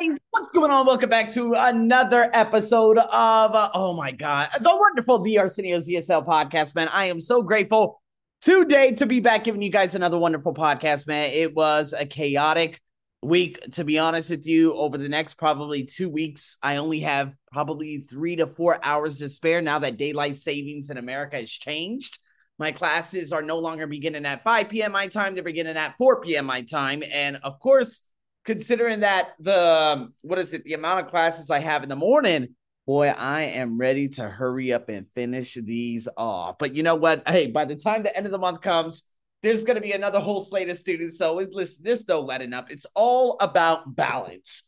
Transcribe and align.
guys, 0.00 0.16
what's 0.30 0.50
going 0.52 0.70
on? 0.70 0.86
Welcome 0.86 1.10
back 1.10 1.32
to 1.32 1.54
another 1.56 2.30
episode 2.32 2.98
of 2.98 3.54
uh, 3.54 3.68
oh 3.74 3.94
my 3.94 4.10
god, 4.10 4.48
the 4.60 4.76
wonderful 4.76 5.18
Dr. 5.18 5.40
Arsenio's 5.40 5.88
ESL 5.88 6.26
podcast, 6.26 6.74
man. 6.74 6.88
I 6.88 7.06
am 7.06 7.20
so 7.20 7.42
grateful 7.42 8.00
today 8.40 8.92
to 8.92 9.06
be 9.06 9.20
back 9.20 9.44
giving 9.44 9.62
you 9.62 9.70
guys 9.70 9.94
another 9.94 10.18
wonderful 10.18 10.54
podcast, 10.54 11.06
man. 11.06 11.30
It 11.32 11.54
was 11.54 11.94
a 11.98 12.06
chaotic 12.06 12.80
week, 13.22 13.60
to 13.72 13.84
be 13.84 13.98
honest 13.98 14.30
with 14.30 14.46
you. 14.46 14.74
Over 14.74 14.98
the 14.98 15.08
next 15.08 15.34
probably 15.34 15.84
two 15.84 16.10
weeks, 16.10 16.56
I 16.62 16.76
only 16.76 17.00
have 17.00 17.32
probably 17.52 17.98
three 17.98 18.36
to 18.36 18.46
four 18.46 18.78
hours 18.84 19.18
to 19.18 19.28
spare 19.28 19.62
now 19.62 19.78
that 19.80 19.96
daylight 19.96 20.36
savings 20.36 20.90
in 20.90 20.98
America 20.98 21.36
has 21.36 21.50
changed. 21.50 22.18
My 22.58 22.72
classes 22.72 23.32
are 23.32 23.42
no 23.42 23.58
longer 23.58 23.86
beginning 23.86 24.26
at 24.26 24.44
5 24.44 24.68
p.m. 24.68 24.92
my 24.92 25.06
time, 25.06 25.34
they're 25.34 25.44
beginning 25.44 25.76
at 25.76 25.96
4 25.96 26.20
p.m. 26.20 26.46
my 26.46 26.62
time. 26.62 27.02
And 27.12 27.38
of 27.42 27.60
course, 27.60 28.07
considering 28.48 29.00
that 29.00 29.34
the 29.38 30.08
what 30.22 30.38
is 30.38 30.54
it, 30.54 30.64
the 30.64 30.72
amount 30.72 31.04
of 31.04 31.10
classes 31.10 31.50
I 31.50 31.58
have 31.58 31.82
in 31.82 31.90
the 31.90 31.96
morning, 31.96 32.54
boy, 32.86 33.08
I 33.08 33.42
am 33.42 33.76
ready 33.76 34.08
to 34.08 34.22
hurry 34.22 34.72
up 34.72 34.88
and 34.88 35.06
finish 35.10 35.52
these 35.52 36.08
off. 36.16 36.56
But 36.58 36.74
you 36.74 36.82
know 36.82 36.94
what? 36.94 37.28
Hey, 37.28 37.48
by 37.48 37.66
the 37.66 37.76
time 37.76 38.02
the 38.02 38.16
end 38.16 38.24
of 38.24 38.32
the 38.32 38.38
month 38.38 38.62
comes, 38.62 39.02
there's 39.42 39.64
going 39.64 39.74
to 39.74 39.82
be 39.82 39.92
another 39.92 40.18
whole 40.18 40.40
slate 40.40 40.70
of 40.70 40.78
students. 40.78 41.18
So 41.18 41.40
is 41.40 41.52
listen, 41.52 41.84
there's 41.84 42.08
no 42.08 42.20
letting 42.20 42.54
up. 42.54 42.70
It's 42.70 42.86
all 42.94 43.36
about 43.40 43.94
balance. 43.94 44.62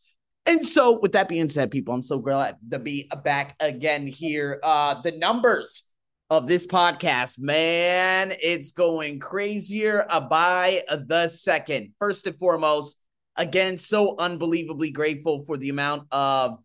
And 0.45 0.63
so, 0.63 0.99
with 0.99 1.13
that 1.13 1.27
being 1.27 1.49
said, 1.49 1.71
people, 1.71 1.95
I'm 1.95 2.03
so 2.03 2.19
glad 2.19 2.57
to 2.69 2.77
be 2.77 3.09
back 3.23 3.55
again 3.59 4.05
here. 4.05 4.59
Uh, 4.61 5.01
the 5.01 5.11
numbers 5.13 5.89
of 6.29 6.47
this 6.47 6.67
podcast, 6.67 7.39
man, 7.39 8.31
it's 8.41 8.73
going 8.73 9.19
crazier 9.19 10.05
by 10.29 10.83
the 10.87 11.29
second. 11.29 11.93
First 11.99 12.27
and 12.27 12.37
foremost, 12.37 13.01
again, 13.41 13.77
so 13.77 14.15
unbelievably 14.17 14.91
grateful 14.91 15.43
for 15.43 15.57
the 15.57 15.67
amount 15.69 16.07
of 16.11 16.59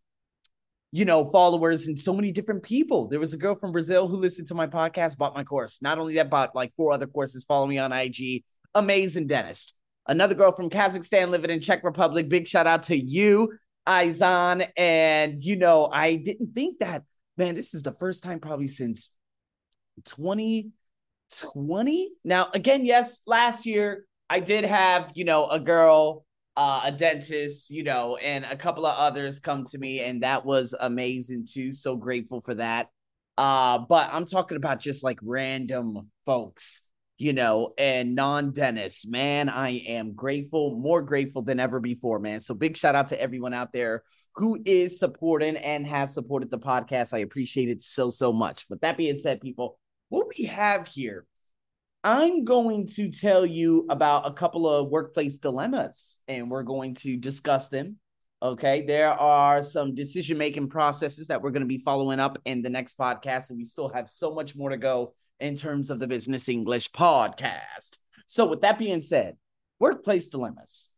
you 0.93 1.05
know, 1.05 1.25
followers 1.27 1.89
and 1.89 1.99
so 1.99 2.15
many 2.15 2.31
different 2.33 2.63
people. 2.63 3.09
There 3.09 3.21
was 3.21 3.35
a 3.35 3.37
girl 3.37 3.55
from 3.55 3.73
Brazil 3.73 4.09
who 4.09 4.17
listened 4.17 4.47
to 4.47 4.55
my 4.55 4.67
podcast, 4.67 5.19
bought 5.19 5.35
my 5.35 5.45
course. 5.45 5.83
Not 5.83 5.99
only 5.99 6.15
that, 6.15 6.31
bought 6.31 6.55
like 6.55 6.73
four 6.75 6.91
other 6.93 7.07
courses, 7.07 7.45
follow 7.45 7.67
me 7.67 7.77
on 7.77 7.93
IG. 7.93 8.45
Amazing 8.75 9.27
dentist. 9.27 9.75
Another 10.07 10.35
girl 10.35 10.53
from 10.53 10.71
Kazakhstan 10.71 11.29
living 11.31 11.51
in 11.51 11.61
Czech 11.61 11.85
Republic. 11.85 12.31
Big 12.31 12.47
shout 12.47 12.67
out 12.67 12.85
to 12.85 12.97
you, 12.97 13.53
Izan. 13.87 14.65
And 14.77 15.43
you 15.43 15.57
know, 15.57 15.91
I 15.93 16.15
didn't 16.15 16.55
think 16.55 16.79
that, 16.79 17.03
man, 17.37 17.57
this 17.57 17.75
is 17.75 17.83
the 17.83 17.93
first 17.93 18.23
time 18.23 18.41
probably 18.41 18.69
since 18.69 19.11
2020. 20.05 22.11
Now, 22.25 22.49
again, 22.55 22.87
yes, 22.87 23.23
last 23.27 23.67
year 23.67 24.07
I 24.31 24.41
did 24.41 24.65
have, 24.65 25.13
you 25.15 25.25
know, 25.25 25.47
a 25.49 25.61
girl 25.61 26.25
uh, 26.57 26.83
a 26.85 26.93
dentist, 26.93 27.71
you 27.71 27.83
know, 27.83 28.17
and 28.17 28.45
a 28.45 28.57
couple 28.57 28.87
of 28.87 28.97
others 28.99 29.41
come 29.41 29.65
to 29.65 29.79
me, 29.79 30.01
and 30.01 30.23
that 30.23 30.45
was 30.45 30.75
amazing 30.81 31.47
too. 31.51 31.73
So 31.73 31.97
grateful 31.97 32.41
for 32.41 32.55
that. 32.55 32.89
Uh, 33.37 33.79
but 33.79 34.09
I'm 34.13 34.25
talking 34.25 34.57
about 34.57 34.81
just 34.81 35.05
like 35.05 35.19
random 35.23 36.11
folks, 36.25 36.89
you 37.19 37.35
know, 37.35 37.73
and 37.77 38.15
non 38.15 38.53
dentists. 38.53 39.07
Man, 39.07 39.49
I 39.49 39.79
am 39.87 40.15
grateful, 40.15 40.79
more 40.79 41.03
grateful 41.03 41.43
than 41.43 41.61
ever 41.61 41.79
before, 41.79 42.19
man. 42.19 42.41
So 42.41 42.55
big 42.55 42.77
shout 42.77 42.95
out 42.95 43.09
to 43.09 43.21
everyone 43.21 43.53
out 43.53 43.73
there 43.73 44.03
who 44.37 44.59
is 44.65 44.99
supporting 44.99 45.57
and 45.57 45.87
has 45.87 46.15
supported 46.15 46.51
the 46.51 46.59
podcast. 46.59 47.13
I 47.13 47.19
appreciate 47.19 47.69
it 47.69 47.83
so, 47.83 48.11
so 48.11 48.33
much. 48.33 48.67
But 48.69 48.81
that 48.83 48.97
being 48.97 49.17
said, 49.17 49.41
people, 49.41 49.79
what 50.09 50.27
we 50.37 50.45
have 50.45 50.89
here 50.89 51.27
I'm 52.05 52.45
going 52.45 52.87
to 52.95 53.11
tell 53.11 53.45
you 53.45 53.87
about 53.91 54.27
a 54.27 54.33
couple 54.33 54.69
of 54.69 54.89
workplace 54.89 55.39
dilemmas 55.39 56.21
and 56.29 56.51
we're 56.51 56.63
going 56.63 56.95
to 56.97 57.17
discuss 57.17 57.69
them. 57.69 57.97
Okay. 58.43 58.85
There 58.87 59.13
are 59.13 59.63
some 59.63 59.95
decision 59.95 60.39
making 60.39 60.69
processes 60.69 61.27
that 61.29 61.43
we're 61.43 61.51
going 61.51 61.63
to 61.63 61.67
be 61.67 61.79
following 61.79 62.21
up 62.21 62.39
in 62.45 62.63
the 62.63 62.71
next 62.71 62.99
podcast. 62.99 63.51
And 63.51 63.59
we 63.59 63.65
still 63.65 63.89
have 63.89 64.09
so 64.09 64.35
much 64.35 64.55
more 64.55 64.71
to 64.71 64.77
go 64.77 65.15
in 65.41 65.57
terms 65.57 65.91
of 65.91 65.99
the 65.99 66.07
Business 66.07 66.49
English 66.49 66.93
podcast. 66.93 67.99
So, 68.27 68.47
with 68.47 68.61
that 68.61 68.79
being 68.79 69.01
said, 69.01 69.37
workplace 69.79 70.29
dilemmas. 70.29 70.89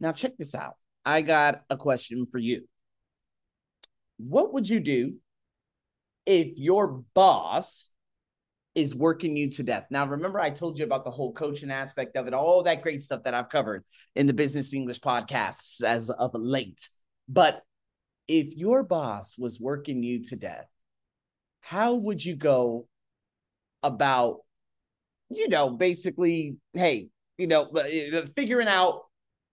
Now, 0.00 0.12
check 0.12 0.36
this 0.36 0.54
out. 0.54 0.74
I 1.04 1.22
got 1.22 1.62
a 1.70 1.76
question 1.76 2.26
for 2.30 2.38
you. 2.38 2.68
What 4.18 4.52
would 4.52 4.68
you 4.68 4.80
do 4.80 5.14
if 6.26 6.56
your 6.56 7.02
boss 7.14 7.90
is 8.74 8.94
working 8.94 9.36
you 9.36 9.50
to 9.50 9.62
death. 9.62 9.86
Now, 9.90 10.06
remember, 10.06 10.40
I 10.40 10.50
told 10.50 10.78
you 10.78 10.84
about 10.84 11.04
the 11.04 11.10
whole 11.10 11.32
coaching 11.32 11.70
aspect 11.70 12.16
of 12.16 12.26
it, 12.26 12.34
all 12.34 12.62
that 12.62 12.82
great 12.82 13.02
stuff 13.02 13.24
that 13.24 13.34
I've 13.34 13.50
covered 13.50 13.84
in 14.14 14.26
the 14.26 14.32
Business 14.32 14.72
English 14.72 15.00
podcasts 15.00 15.84
as 15.84 16.08
of 16.08 16.30
late. 16.34 16.88
But 17.28 17.62
if 18.28 18.56
your 18.56 18.82
boss 18.82 19.36
was 19.36 19.60
working 19.60 20.02
you 20.02 20.24
to 20.24 20.36
death, 20.36 20.66
how 21.60 21.94
would 21.94 22.24
you 22.24 22.34
go 22.34 22.88
about, 23.82 24.38
you 25.28 25.48
know, 25.48 25.70
basically, 25.70 26.58
hey, 26.72 27.08
you 27.36 27.46
know, 27.46 27.64
uh, 27.64 28.26
figuring 28.34 28.68
out 28.68 29.02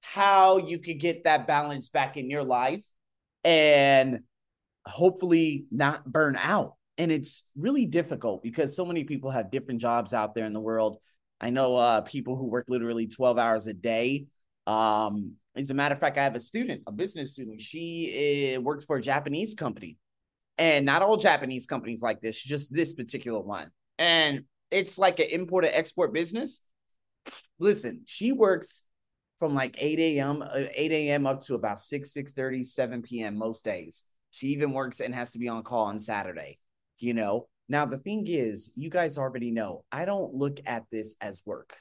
how 0.02 0.58
you 0.58 0.80
could 0.80 1.00
get 1.00 1.26
that 1.26 1.46
balance 1.46 1.90
back 1.90 2.16
in 2.16 2.30
your 2.30 2.44
life 2.44 2.86
and 3.44 4.22
hopefully 4.86 5.66
not 5.72 6.10
burn 6.10 6.38
out? 6.38 6.76
And 7.00 7.14
it's 7.14 7.44
really 7.58 7.86
difficult 7.86 8.44
because 8.44 8.76
so 8.76 8.86
many 8.86 9.06
people 9.06 9.32
have 9.32 9.50
different 9.50 9.80
jobs 9.80 10.14
out 10.14 10.36
there 10.36 10.46
in 10.46 10.52
the 10.52 10.60
world. 10.60 10.98
I 11.40 11.50
know 11.50 11.78
uh, 11.78 12.02
people 12.02 12.36
who 12.36 12.48
work 12.48 12.66
literally 12.68 13.08
12 13.08 13.38
hours 13.38 13.68
a 13.68 13.74
day. 13.74 14.26
Um, 14.68 15.36
as 15.56 15.72
a 15.72 15.74
matter 15.74 15.96
of 15.96 16.02
fact, 16.02 16.18
I 16.18 16.24
have 16.24 16.36
a 16.36 16.42
student, 16.42 16.84
a 16.88 16.92
business 16.92 17.32
student. 17.32 17.62
She 17.62 18.54
uh, 18.58 18.62
works 18.62 18.84
for 18.84 18.98
a 18.98 19.02
Japanese 19.02 19.56
company, 19.56 19.98
and 20.58 20.86
not 20.86 21.02
all 21.02 21.16
Japanese 21.16 21.66
companies 21.66 22.02
like 22.02 22.20
this, 22.20 22.40
just 22.40 22.74
this 22.74 22.94
particular 22.94 23.40
one. 23.40 23.72
And 23.98 24.44
it's 24.70 24.98
like 24.98 25.20
an 25.20 25.28
import 25.32 25.64
and 25.64 25.74
export 25.74 26.14
business. 26.14 26.64
Listen, 27.60 28.02
she 28.08 28.34
works 28.34 28.84
from 29.40 29.56
like 29.56 29.76
8 29.78 30.00
a.m. 30.00 30.42
Uh, 30.42 30.66
8 30.76 30.92
a.m. 30.92 31.26
up 31.26 31.40
to 31.46 31.56
about 31.56 31.80
6, 31.80 32.12
6 32.12 32.34
30, 32.34 32.64
7 32.66 33.02
p.m. 33.04 33.38
most 33.38 33.64
days. 33.64 34.04
She 34.32 34.48
even 34.48 34.74
works 34.74 35.00
and 35.00 35.16
has 35.16 35.32
to 35.32 35.40
be 35.40 35.48
on 35.48 35.64
call 35.64 35.86
on 35.86 35.98
Saturday 36.00 36.58
you 37.00 37.14
know. 37.14 37.48
Now, 37.68 37.86
the 37.86 37.98
thing 37.98 38.26
is, 38.28 38.74
you 38.76 38.90
guys 38.90 39.18
already 39.18 39.52
know, 39.52 39.84
I 39.92 40.06
don't 40.06 40.34
look 40.34 40.60
at 40.66 40.86
this 40.92 41.16
as 41.22 41.42
work, 41.46 41.78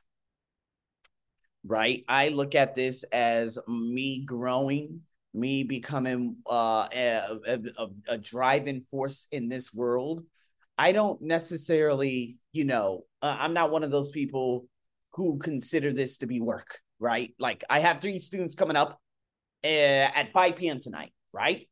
right? 1.65 2.05
I 2.09 2.29
look 2.29 2.55
at 2.55 2.75
this 2.75 3.05
as 3.05 3.59
me 3.67 4.25
growing, 4.25 5.01
me 5.33 5.62
becoming 5.62 6.37
uh, 6.51 6.89
a, 6.93 7.39
a, 7.47 7.87
a 8.09 8.19
driving 8.19 8.83
force 8.83 9.27
in 9.33 9.49
this 9.49 9.73
world. 9.73 10.25
I 10.77 10.93
don't 10.93 11.21
necessarily, 11.23 12.37
you 12.53 12.65
know, 12.65 13.05
uh, 13.23 13.37
I'm 13.39 13.55
not 13.55 13.71
one 13.71 13.83
of 13.83 13.91
those 13.91 14.11
people 14.11 14.67
who 15.15 15.39
consider 15.39 15.93
this 15.93 16.19
to 16.19 16.27
be 16.27 16.41
work, 16.41 16.78
right? 17.01 17.34
Like 17.39 17.65
I 17.69 17.81
have 17.81 18.01
three 18.01 18.19
students 18.19 18.55
coming 18.55 18.77
up 18.77 19.01
uh, 19.65 19.67
at 19.67 20.33
5 20.33 20.57
p.m. 20.57 20.78
tonight, 20.78 21.12
right? 21.33 21.67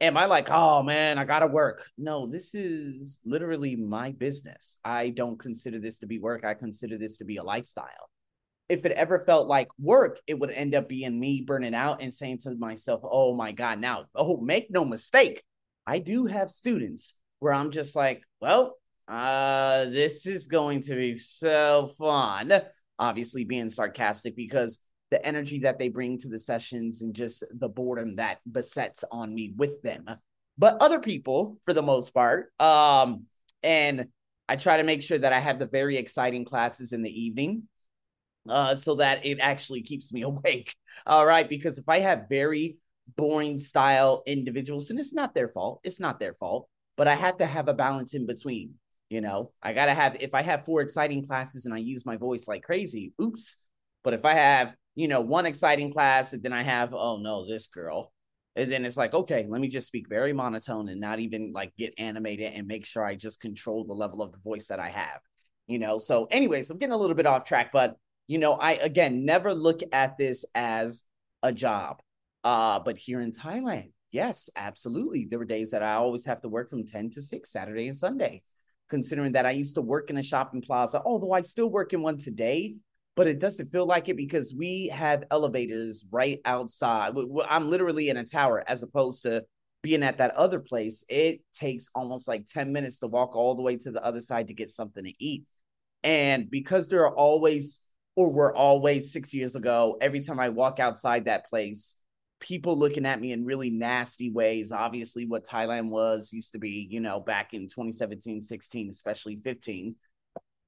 Am 0.00 0.16
I 0.16 0.26
like, 0.26 0.48
oh 0.50 0.82
man, 0.82 1.18
I 1.18 1.24
gotta 1.24 1.46
work? 1.46 1.86
No, 1.98 2.26
this 2.26 2.54
is 2.54 3.20
literally 3.24 3.76
my 3.76 4.12
business. 4.12 4.78
I 4.84 5.10
don't 5.10 5.38
consider 5.38 5.78
this 5.78 5.98
to 6.00 6.06
be 6.06 6.18
work. 6.18 6.44
I 6.44 6.54
consider 6.54 6.98
this 6.98 7.18
to 7.18 7.24
be 7.24 7.36
a 7.36 7.42
lifestyle. 7.42 8.10
If 8.68 8.86
it 8.86 8.92
ever 8.92 9.18
felt 9.20 9.48
like 9.48 9.68
work, 9.78 10.20
it 10.26 10.38
would 10.38 10.50
end 10.50 10.74
up 10.74 10.88
being 10.88 11.18
me 11.18 11.42
burning 11.44 11.74
out 11.74 12.00
and 12.02 12.14
saying 12.14 12.38
to 12.38 12.54
myself, 12.54 13.00
oh 13.04 13.34
my 13.34 13.52
God, 13.52 13.80
now, 13.80 14.04
oh, 14.14 14.36
make 14.36 14.70
no 14.70 14.84
mistake. 14.84 15.42
I 15.86 15.98
do 15.98 16.26
have 16.26 16.50
students 16.50 17.16
where 17.40 17.52
I'm 17.52 17.72
just 17.72 17.96
like, 17.96 18.22
well, 18.40 18.76
uh, 19.08 19.86
this 19.86 20.24
is 20.26 20.46
going 20.46 20.82
to 20.82 20.94
be 20.94 21.18
so 21.18 21.90
fun. 21.98 22.52
Obviously, 22.96 23.44
being 23.44 23.70
sarcastic 23.70 24.36
because 24.36 24.80
the 25.10 25.24
energy 25.24 25.60
that 25.60 25.78
they 25.78 25.88
bring 25.88 26.18
to 26.18 26.28
the 26.28 26.38
sessions 26.38 27.02
and 27.02 27.14
just 27.14 27.44
the 27.58 27.68
boredom 27.68 28.16
that 28.16 28.38
besets 28.46 29.04
on 29.10 29.34
me 29.34 29.52
with 29.56 29.82
them. 29.82 30.04
But 30.56 30.76
other 30.80 31.00
people, 31.00 31.58
for 31.64 31.72
the 31.72 31.82
most 31.82 32.12
part, 32.14 32.52
um, 32.60 33.24
and 33.62 34.06
I 34.48 34.56
try 34.56 34.76
to 34.76 34.82
make 34.82 35.02
sure 35.02 35.18
that 35.18 35.32
I 35.32 35.40
have 35.40 35.58
the 35.58 35.66
very 35.66 35.96
exciting 35.96 36.44
classes 36.44 36.92
in 36.92 37.02
the 37.02 37.10
evening 37.10 37.68
uh, 38.48 38.74
so 38.74 38.96
that 38.96 39.24
it 39.24 39.38
actually 39.40 39.82
keeps 39.82 40.12
me 40.12 40.22
awake. 40.22 40.74
All 41.06 41.26
right. 41.26 41.48
Because 41.48 41.78
if 41.78 41.88
I 41.88 42.00
have 42.00 42.26
very 42.28 42.76
boring 43.16 43.58
style 43.58 44.22
individuals, 44.26 44.90
and 44.90 44.98
it's 44.98 45.14
not 45.14 45.34
their 45.34 45.48
fault, 45.48 45.80
it's 45.82 46.00
not 46.00 46.20
their 46.20 46.34
fault, 46.34 46.68
but 46.96 47.08
I 47.08 47.14
have 47.14 47.38
to 47.38 47.46
have 47.46 47.68
a 47.68 47.74
balance 47.74 48.14
in 48.14 48.26
between. 48.26 48.74
You 49.08 49.20
know, 49.20 49.50
I 49.60 49.72
got 49.72 49.86
to 49.86 49.94
have, 49.94 50.16
if 50.20 50.34
I 50.34 50.42
have 50.42 50.64
four 50.64 50.82
exciting 50.82 51.26
classes 51.26 51.66
and 51.66 51.74
I 51.74 51.78
use 51.78 52.06
my 52.06 52.16
voice 52.16 52.46
like 52.46 52.62
crazy, 52.62 53.12
oops. 53.20 53.66
But 54.04 54.14
if 54.14 54.24
I 54.24 54.34
have 54.34 54.74
you 54.94 55.08
know, 55.08 55.20
one 55.20 55.46
exciting 55.46 55.92
class, 55.92 56.32
and 56.32 56.42
then 56.42 56.52
I 56.52 56.62
have, 56.62 56.92
oh 56.94 57.18
no, 57.18 57.46
this 57.46 57.66
girl. 57.68 58.12
And 58.56 58.70
then 58.70 58.84
it's 58.84 58.96
like, 58.96 59.14
okay, 59.14 59.46
let 59.48 59.60
me 59.60 59.68
just 59.68 59.86
speak 59.86 60.08
very 60.08 60.32
monotone 60.32 60.88
and 60.88 61.00
not 61.00 61.20
even 61.20 61.52
like 61.52 61.72
get 61.76 61.94
animated 61.98 62.52
and 62.52 62.66
make 62.66 62.84
sure 62.84 63.04
I 63.04 63.14
just 63.14 63.40
control 63.40 63.84
the 63.84 63.94
level 63.94 64.22
of 64.22 64.32
the 64.32 64.38
voice 64.38 64.66
that 64.68 64.80
I 64.80 64.90
have. 64.90 65.20
You 65.66 65.78
know, 65.78 65.98
so 65.98 66.26
anyways, 66.30 66.68
I'm 66.68 66.78
getting 66.78 66.92
a 66.92 66.96
little 66.96 67.14
bit 67.14 67.26
off 67.26 67.44
track, 67.44 67.70
but 67.72 67.96
you 68.26 68.38
know, 68.38 68.54
I 68.54 68.72
again 68.72 69.24
never 69.24 69.54
look 69.54 69.80
at 69.92 70.18
this 70.18 70.44
as 70.54 71.04
a 71.42 71.52
job. 71.52 72.02
Uh, 72.42 72.80
but 72.80 72.98
here 72.98 73.20
in 73.20 73.30
Thailand, 73.30 73.92
yes, 74.10 74.50
absolutely. 74.56 75.26
There 75.28 75.38
were 75.38 75.44
days 75.44 75.70
that 75.70 75.82
I 75.82 75.94
always 75.94 76.24
have 76.26 76.40
to 76.42 76.48
work 76.48 76.70
from 76.70 76.86
10 76.86 77.10
to 77.10 77.22
6, 77.22 77.50
Saturday 77.50 77.86
and 77.88 77.96
Sunday. 77.96 78.42
Considering 78.88 79.32
that 79.32 79.46
I 79.46 79.52
used 79.52 79.76
to 79.76 79.82
work 79.82 80.10
in 80.10 80.16
a 80.16 80.22
shopping 80.22 80.62
plaza, 80.62 81.00
although 81.04 81.32
I 81.32 81.42
still 81.42 81.70
work 81.70 81.92
in 81.92 82.02
one 82.02 82.18
today, 82.18 82.74
but 83.20 83.26
it 83.26 83.38
doesn't 83.38 83.70
feel 83.70 83.84
like 83.84 84.08
it 84.08 84.16
because 84.16 84.54
we 84.54 84.88
have 84.88 85.24
elevators 85.30 86.06
right 86.10 86.40
outside. 86.46 87.12
I'm 87.46 87.68
literally 87.68 88.08
in 88.08 88.16
a 88.16 88.24
tower 88.24 88.64
as 88.66 88.82
opposed 88.82 89.24
to 89.24 89.44
being 89.82 90.02
at 90.02 90.16
that 90.16 90.34
other 90.36 90.58
place. 90.58 91.04
It 91.06 91.42
takes 91.52 91.90
almost 91.94 92.26
like 92.26 92.46
10 92.46 92.72
minutes 92.72 93.00
to 93.00 93.08
walk 93.08 93.36
all 93.36 93.54
the 93.54 93.60
way 93.60 93.76
to 93.76 93.90
the 93.90 94.02
other 94.02 94.22
side 94.22 94.46
to 94.46 94.54
get 94.54 94.70
something 94.70 95.04
to 95.04 95.12
eat. 95.22 95.44
And 96.02 96.50
because 96.50 96.88
there 96.88 97.02
are 97.02 97.14
always, 97.14 97.80
or 98.16 98.32
were 98.32 98.56
always 98.56 99.12
six 99.12 99.34
years 99.34 99.54
ago, 99.54 99.98
every 100.00 100.20
time 100.20 100.40
I 100.40 100.48
walk 100.48 100.80
outside 100.80 101.26
that 101.26 101.46
place, 101.46 102.00
people 102.40 102.74
looking 102.74 103.04
at 103.04 103.20
me 103.20 103.32
in 103.32 103.44
really 103.44 103.68
nasty 103.68 104.30
ways. 104.30 104.72
Obviously, 104.72 105.26
what 105.26 105.46
Thailand 105.46 105.90
was 105.90 106.32
used 106.32 106.52
to 106.52 106.58
be, 106.58 106.88
you 106.90 107.00
know, 107.00 107.20
back 107.20 107.52
in 107.52 107.64
2017, 107.64 108.40
16, 108.40 108.88
especially 108.88 109.36
15. 109.36 109.94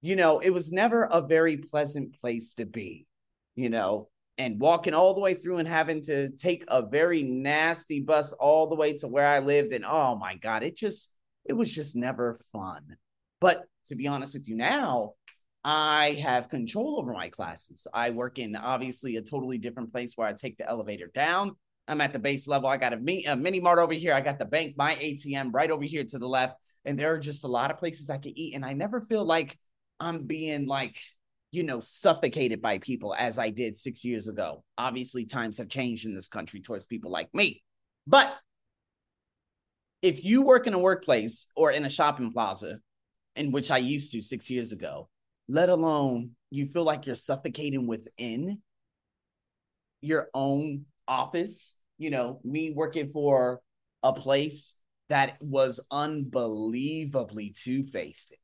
You 0.03 0.17
know, 0.17 0.41
it 0.41 0.51
was 0.51 0.73
never 0.73 1.05
a 1.05 1.21
very 1.21 1.57
pleasant 1.57 2.21
place 2.21 2.55
to 2.55 2.67
be, 2.67 3.07
you 3.55 3.71
know, 3.71 4.09
and 4.37 4.61
walking 4.61 4.95
all 4.95 5.15
the 5.15 5.21
way 5.21 5.35
through 5.35 5.59
and 5.59 5.69
having 5.69 6.03
to 6.03 6.31
take 6.31 6.65
a 6.69 6.83
very 6.83 7.23
nasty 7.23 8.01
bus 8.01 8.33
all 8.33 8.69
the 8.69 8.75
way 8.75 8.97
to 8.99 9.09
where 9.09 9.29
I 9.29 9.39
lived. 9.39 9.73
And 9.73 9.85
oh 9.85 10.17
my 10.17 10.35
God, 10.35 10.65
it 10.65 10.77
just, 10.77 11.15
it 11.45 11.53
was 11.53 11.73
just 11.73 11.95
never 11.95 12.41
fun. 12.53 12.97
But 13.41 13.63
to 13.87 13.95
be 13.95 14.09
honest 14.09 14.35
with 14.35 14.49
you 14.49 14.57
now, 14.57 15.13
I 15.65 16.19
have 16.23 16.49
control 16.49 16.99
over 16.99 17.13
my 17.13 17.29
classes. 17.29 17.87
I 17.95 18.11
work 18.11 18.41
in 18.41 18.57
obviously 18.57 19.17
a 19.17 19.23
totally 19.23 19.59
different 19.59 19.93
place 19.93 20.15
where 20.17 20.27
I 20.27 20.33
take 20.33 20.59
the 20.59 20.69
elevator 20.69 21.11
down. 21.15 21.53
I'm 21.87 22.01
at 22.01 22.13
the 22.13 22.19
base 22.19 22.49
level. 22.49 22.69
I 22.69 22.77
got 22.77 22.93
a, 22.93 22.97
mini, 22.97 23.25
a 23.27 23.37
mini 23.37 23.61
mart 23.61 23.79
over 23.79 23.93
here. 23.93 24.15
I 24.15 24.21
got 24.21 24.39
the 24.39 24.45
bank, 24.45 24.75
my 24.77 24.97
ATM 24.97 25.51
right 25.53 25.71
over 25.71 25.85
here 25.85 26.05
to 26.05 26.19
the 26.19 26.29
left. 26.29 26.55
And 26.85 26.99
there 26.99 27.13
are 27.13 27.19
just 27.19 27.45
a 27.45 27.49
lot 27.49 27.71
of 27.71 27.79
places 27.79 28.11
I 28.11 28.19
can 28.19 28.37
eat. 28.37 28.55
And 28.55 28.65
I 28.65 28.73
never 28.73 29.01
feel 29.03 29.25
like 29.25 29.57
I'm 30.03 30.27
being 30.27 30.67
like, 30.67 30.99
you 31.53 31.63
know, 31.63 31.81
suffocated 31.81 32.61
by 32.61 32.79
people 32.79 33.15
as 33.15 33.39
I 33.39 33.51
did 33.51 33.77
six 33.77 34.05
years 34.05 34.29
ago. 34.29 34.65
Obviously, 34.77 35.25
times 35.27 35.59
have 35.59 35.69
changed 35.69 36.07
in 36.07 36.15
this 36.15 36.29
country 36.29 36.61
towards 36.61 36.87
people 36.87 37.11
like 37.11 37.29
me. 37.35 37.63
But 38.07 38.35
if 40.01 40.25
you 40.25 40.43
work 40.43 40.67
in 40.67 40.75
a 40.75 40.79
workplace 40.79 41.47
or 41.55 41.71
in 41.71 41.85
a 41.85 41.91
shopping 41.91 42.33
plaza, 42.33 42.79
in 43.37 43.53
which 43.53 43.71
I 43.71 43.79
used 43.79 44.13
to 44.13 44.23
six 44.23 44.51
years 44.51 44.73
ago, 44.73 45.09
let 45.49 45.69
alone 45.69 46.33
you 46.51 46.67
feel 46.67 46.85
like 46.85 47.07
you're 47.07 47.15
suffocating 47.15 47.87
within 47.87 48.61
your 50.01 50.29
own 50.35 50.87
office. 51.07 51.77
You 51.99 52.11
know, 52.11 52.41
me 52.43 52.73
working 52.75 53.09
for 53.09 53.61
a 54.03 54.13
place 54.13 54.77
that 55.09 55.37
was 55.41 55.87
unbelievably 55.91 57.55
two 57.57 57.85
faced 57.85 58.35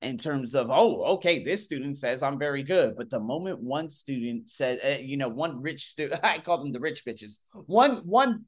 in 0.00 0.16
terms 0.16 0.54
of, 0.54 0.68
oh, 0.70 1.02
okay, 1.14 1.42
this 1.42 1.64
student 1.64 1.98
says 1.98 2.22
I'm 2.22 2.38
very 2.38 2.62
good. 2.62 2.94
But 2.96 3.10
the 3.10 3.18
moment 3.18 3.60
one 3.60 3.90
student 3.90 4.48
said, 4.48 4.78
uh, 4.84 5.00
you 5.00 5.16
know, 5.16 5.28
one 5.28 5.60
rich 5.60 5.86
student, 5.86 6.20
I 6.24 6.38
call 6.38 6.58
them 6.58 6.72
the 6.72 6.80
rich 6.80 7.04
bitches, 7.04 7.38
one, 7.66 7.96
one, 8.04 8.44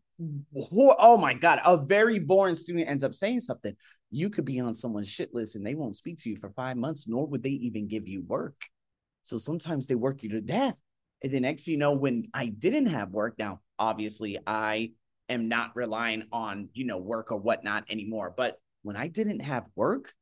oh 0.54 1.16
my 1.16 1.34
God, 1.34 1.60
a 1.64 1.76
very 1.76 2.18
boring 2.18 2.54
student 2.54 2.88
ends 2.88 3.04
up 3.04 3.14
saying 3.14 3.40
something 3.40 3.74
you 4.10 4.28
could 4.28 4.44
be 4.44 4.60
on 4.60 4.74
someone's 4.74 5.08
shit 5.08 5.32
list 5.32 5.56
and 5.56 5.64
they 5.64 5.74
won't 5.74 5.96
speak 5.96 6.18
to 6.18 6.30
you 6.30 6.36
for 6.36 6.50
five 6.50 6.76
months, 6.76 7.06
nor 7.06 7.26
would 7.26 7.42
they 7.42 7.50
even 7.50 7.86
give 7.86 8.08
you 8.08 8.22
work. 8.22 8.56
So 9.22 9.38
sometimes 9.38 9.86
they 9.86 9.94
work 9.94 10.22
you 10.22 10.30
to 10.30 10.40
death. 10.40 10.76
And 11.22 11.32
the 11.32 11.40
next 11.40 11.68
you 11.68 11.76
know, 11.76 11.92
when 11.92 12.26
I 12.34 12.46
didn't 12.46 12.86
have 12.86 13.10
work, 13.10 13.36
now 13.38 13.60
obviously 13.78 14.38
I 14.46 14.92
am 15.28 15.48
not 15.48 15.76
relying 15.76 16.24
on, 16.32 16.70
you 16.72 16.86
know, 16.86 16.98
work 16.98 17.30
or 17.30 17.38
whatnot 17.38 17.84
anymore. 17.88 18.34
But 18.36 18.56
when 18.82 18.96
I 18.96 19.06
didn't 19.06 19.40
have 19.40 19.64
work, 19.76 20.12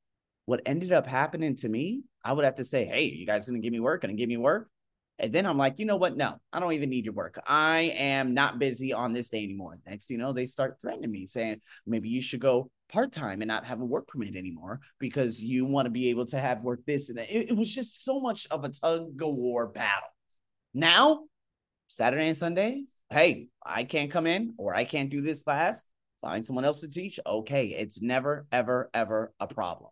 what 0.48 0.62
ended 0.64 0.92
up 0.92 1.06
happening 1.06 1.54
to 1.54 1.68
me, 1.68 2.04
I 2.24 2.32
would 2.32 2.46
have 2.46 2.54
to 2.54 2.64
say, 2.64 2.86
Hey, 2.86 3.04
you 3.04 3.26
guys 3.26 3.46
gonna 3.46 3.58
give 3.58 3.70
me 3.70 3.80
work? 3.80 4.00
Gonna 4.00 4.14
give 4.14 4.30
me 4.30 4.38
work? 4.38 4.70
And 5.18 5.30
then 5.30 5.44
I'm 5.44 5.58
like, 5.58 5.78
you 5.78 5.84
know 5.84 5.96
what? 5.96 6.16
No, 6.16 6.36
I 6.54 6.58
don't 6.58 6.72
even 6.72 6.88
need 6.88 7.04
your 7.04 7.12
work. 7.12 7.38
I 7.46 7.92
am 7.98 8.32
not 8.32 8.58
busy 8.58 8.94
on 8.94 9.12
this 9.12 9.28
day 9.28 9.44
anymore. 9.44 9.76
Next, 9.84 10.08
you 10.08 10.16
know, 10.16 10.32
they 10.32 10.46
start 10.46 10.80
threatening 10.80 11.10
me, 11.10 11.26
saying 11.26 11.60
maybe 11.86 12.08
you 12.08 12.22
should 12.22 12.40
go 12.40 12.70
part 12.90 13.12
time 13.12 13.42
and 13.42 13.48
not 13.48 13.66
have 13.66 13.82
a 13.82 13.84
work 13.84 14.08
permit 14.08 14.36
anymore 14.36 14.80
because 14.98 15.38
you 15.38 15.66
want 15.66 15.84
to 15.84 15.90
be 15.90 16.08
able 16.08 16.24
to 16.26 16.38
have 16.38 16.62
work 16.62 16.80
this 16.86 17.10
and 17.10 17.18
that. 17.18 17.28
It, 17.28 17.50
it 17.50 17.56
was 17.56 17.74
just 17.74 18.02
so 18.02 18.18
much 18.18 18.46
of 18.50 18.64
a 18.64 18.70
tug 18.70 19.20
of 19.20 19.34
war 19.34 19.66
battle. 19.66 20.08
Now, 20.72 21.24
Saturday 21.88 22.26
and 22.26 22.36
Sunday, 22.38 22.84
hey, 23.10 23.48
I 23.62 23.84
can't 23.84 24.10
come 24.10 24.26
in 24.26 24.54
or 24.56 24.74
I 24.74 24.84
can't 24.84 25.10
do 25.10 25.20
this 25.20 25.42
class. 25.42 25.84
Find 26.22 26.46
someone 26.46 26.64
else 26.64 26.80
to 26.80 26.88
teach. 26.88 27.20
Okay, 27.26 27.66
it's 27.66 28.00
never, 28.00 28.46
ever, 28.50 28.88
ever 28.94 29.34
a 29.38 29.46
problem. 29.46 29.90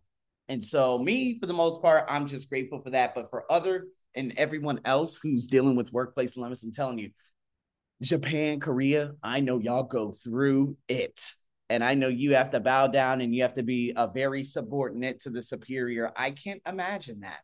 And 0.48 0.62
so, 0.62 0.98
me, 0.98 1.38
for 1.40 1.46
the 1.46 1.52
most 1.52 1.82
part, 1.82 2.06
I'm 2.08 2.26
just 2.26 2.48
grateful 2.48 2.80
for 2.80 2.90
that. 2.90 3.14
But 3.14 3.30
for 3.30 3.50
other 3.50 3.86
and 4.14 4.32
everyone 4.36 4.80
else 4.84 5.18
who's 5.20 5.46
dealing 5.46 5.76
with 5.76 5.92
workplace 5.92 6.36
limits, 6.36 6.62
I'm 6.62 6.72
telling 6.72 6.98
you, 6.98 7.10
Japan, 8.02 8.60
Korea, 8.60 9.12
I 9.22 9.40
know 9.40 9.58
y'all 9.58 9.82
go 9.82 10.12
through 10.12 10.76
it. 10.88 11.20
And 11.68 11.82
I 11.82 11.94
know 11.94 12.08
you 12.08 12.34
have 12.34 12.50
to 12.50 12.60
bow 12.60 12.86
down 12.86 13.20
and 13.20 13.34
you 13.34 13.42
have 13.42 13.54
to 13.54 13.64
be 13.64 13.92
a 13.96 14.08
very 14.08 14.44
subordinate 14.44 15.20
to 15.20 15.30
the 15.30 15.42
superior. 15.42 16.12
I 16.16 16.30
can't 16.30 16.62
imagine 16.64 17.20
that 17.20 17.40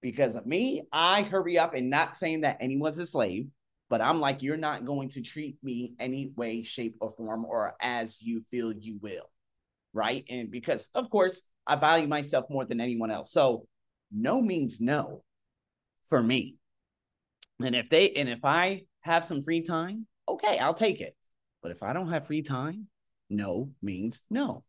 because 0.00 0.36
of 0.36 0.46
me, 0.46 0.82
I 0.92 1.22
hurry 1.22 1.58
up 1.58 1.74
and 1.74 1.90
not 1.90 2.14
saying 2.14 2.42
that 2.42 2.58
anyone's 2.60 2.98
a 2.98 3.06
slave, 3.06 3.48
but 3.90 4.00
I'm 4.00 4.20
like, 4.20 4.42
you're 4.42 4.56
not 4.56 4.84
going 4.84 5.08
to 5.10 5.22
treat 5.22 5.56
me 5.62 5.94
any 5.98 6.30
way, 6.36 6.62
shape, 6.62 6.96
or 7.00 7.10
form 7.16 7.44
or 7.44 7.74
as 7.80 8.22
you 8.22 8.42
feel 8.50 8.70
you 8.72 8.98
will. 9.02 9.30
Right. 9.92 10.24
And 10.28 10.50
because, 10.50 10.88
of 10.94 11.08
course, 11.10 11.42
I 11.66 11.76
value 11.76 12.06
myself 12.06 12.46
more 12.50 12.64
than 12.64 12.80
anyone 12.80 13.10
else. 13.10 13.32
So 13.32 13.66
no 14.12 14.40
means 14.40 14.80
no 14.80 15.24
for 16.08 16.22
me. 16.22 16.56
And 17.62 17.74
if 17.74 17.88
they 17.88 18.10
and 18.10 18.28
if 18.28 18.44
I 18.44 18.82
have 19.00 19.24
some 19.24 19.42
free 19.42 19.62
time, 19.62 20.06
okay, 20.28 20.58
I'll 20.58 20.74
take 20.74 21.00
it. 21.00 21.16
But 21.62 21.72
if 21.72 21.82
I 21.82 21.92
don't 21.92 22.08
have 22.08 22.26
free 22.26 22.42
time, 22.42 22.88
no 23.30 23.70
means 23.82 24.22
no. 24.30 24.64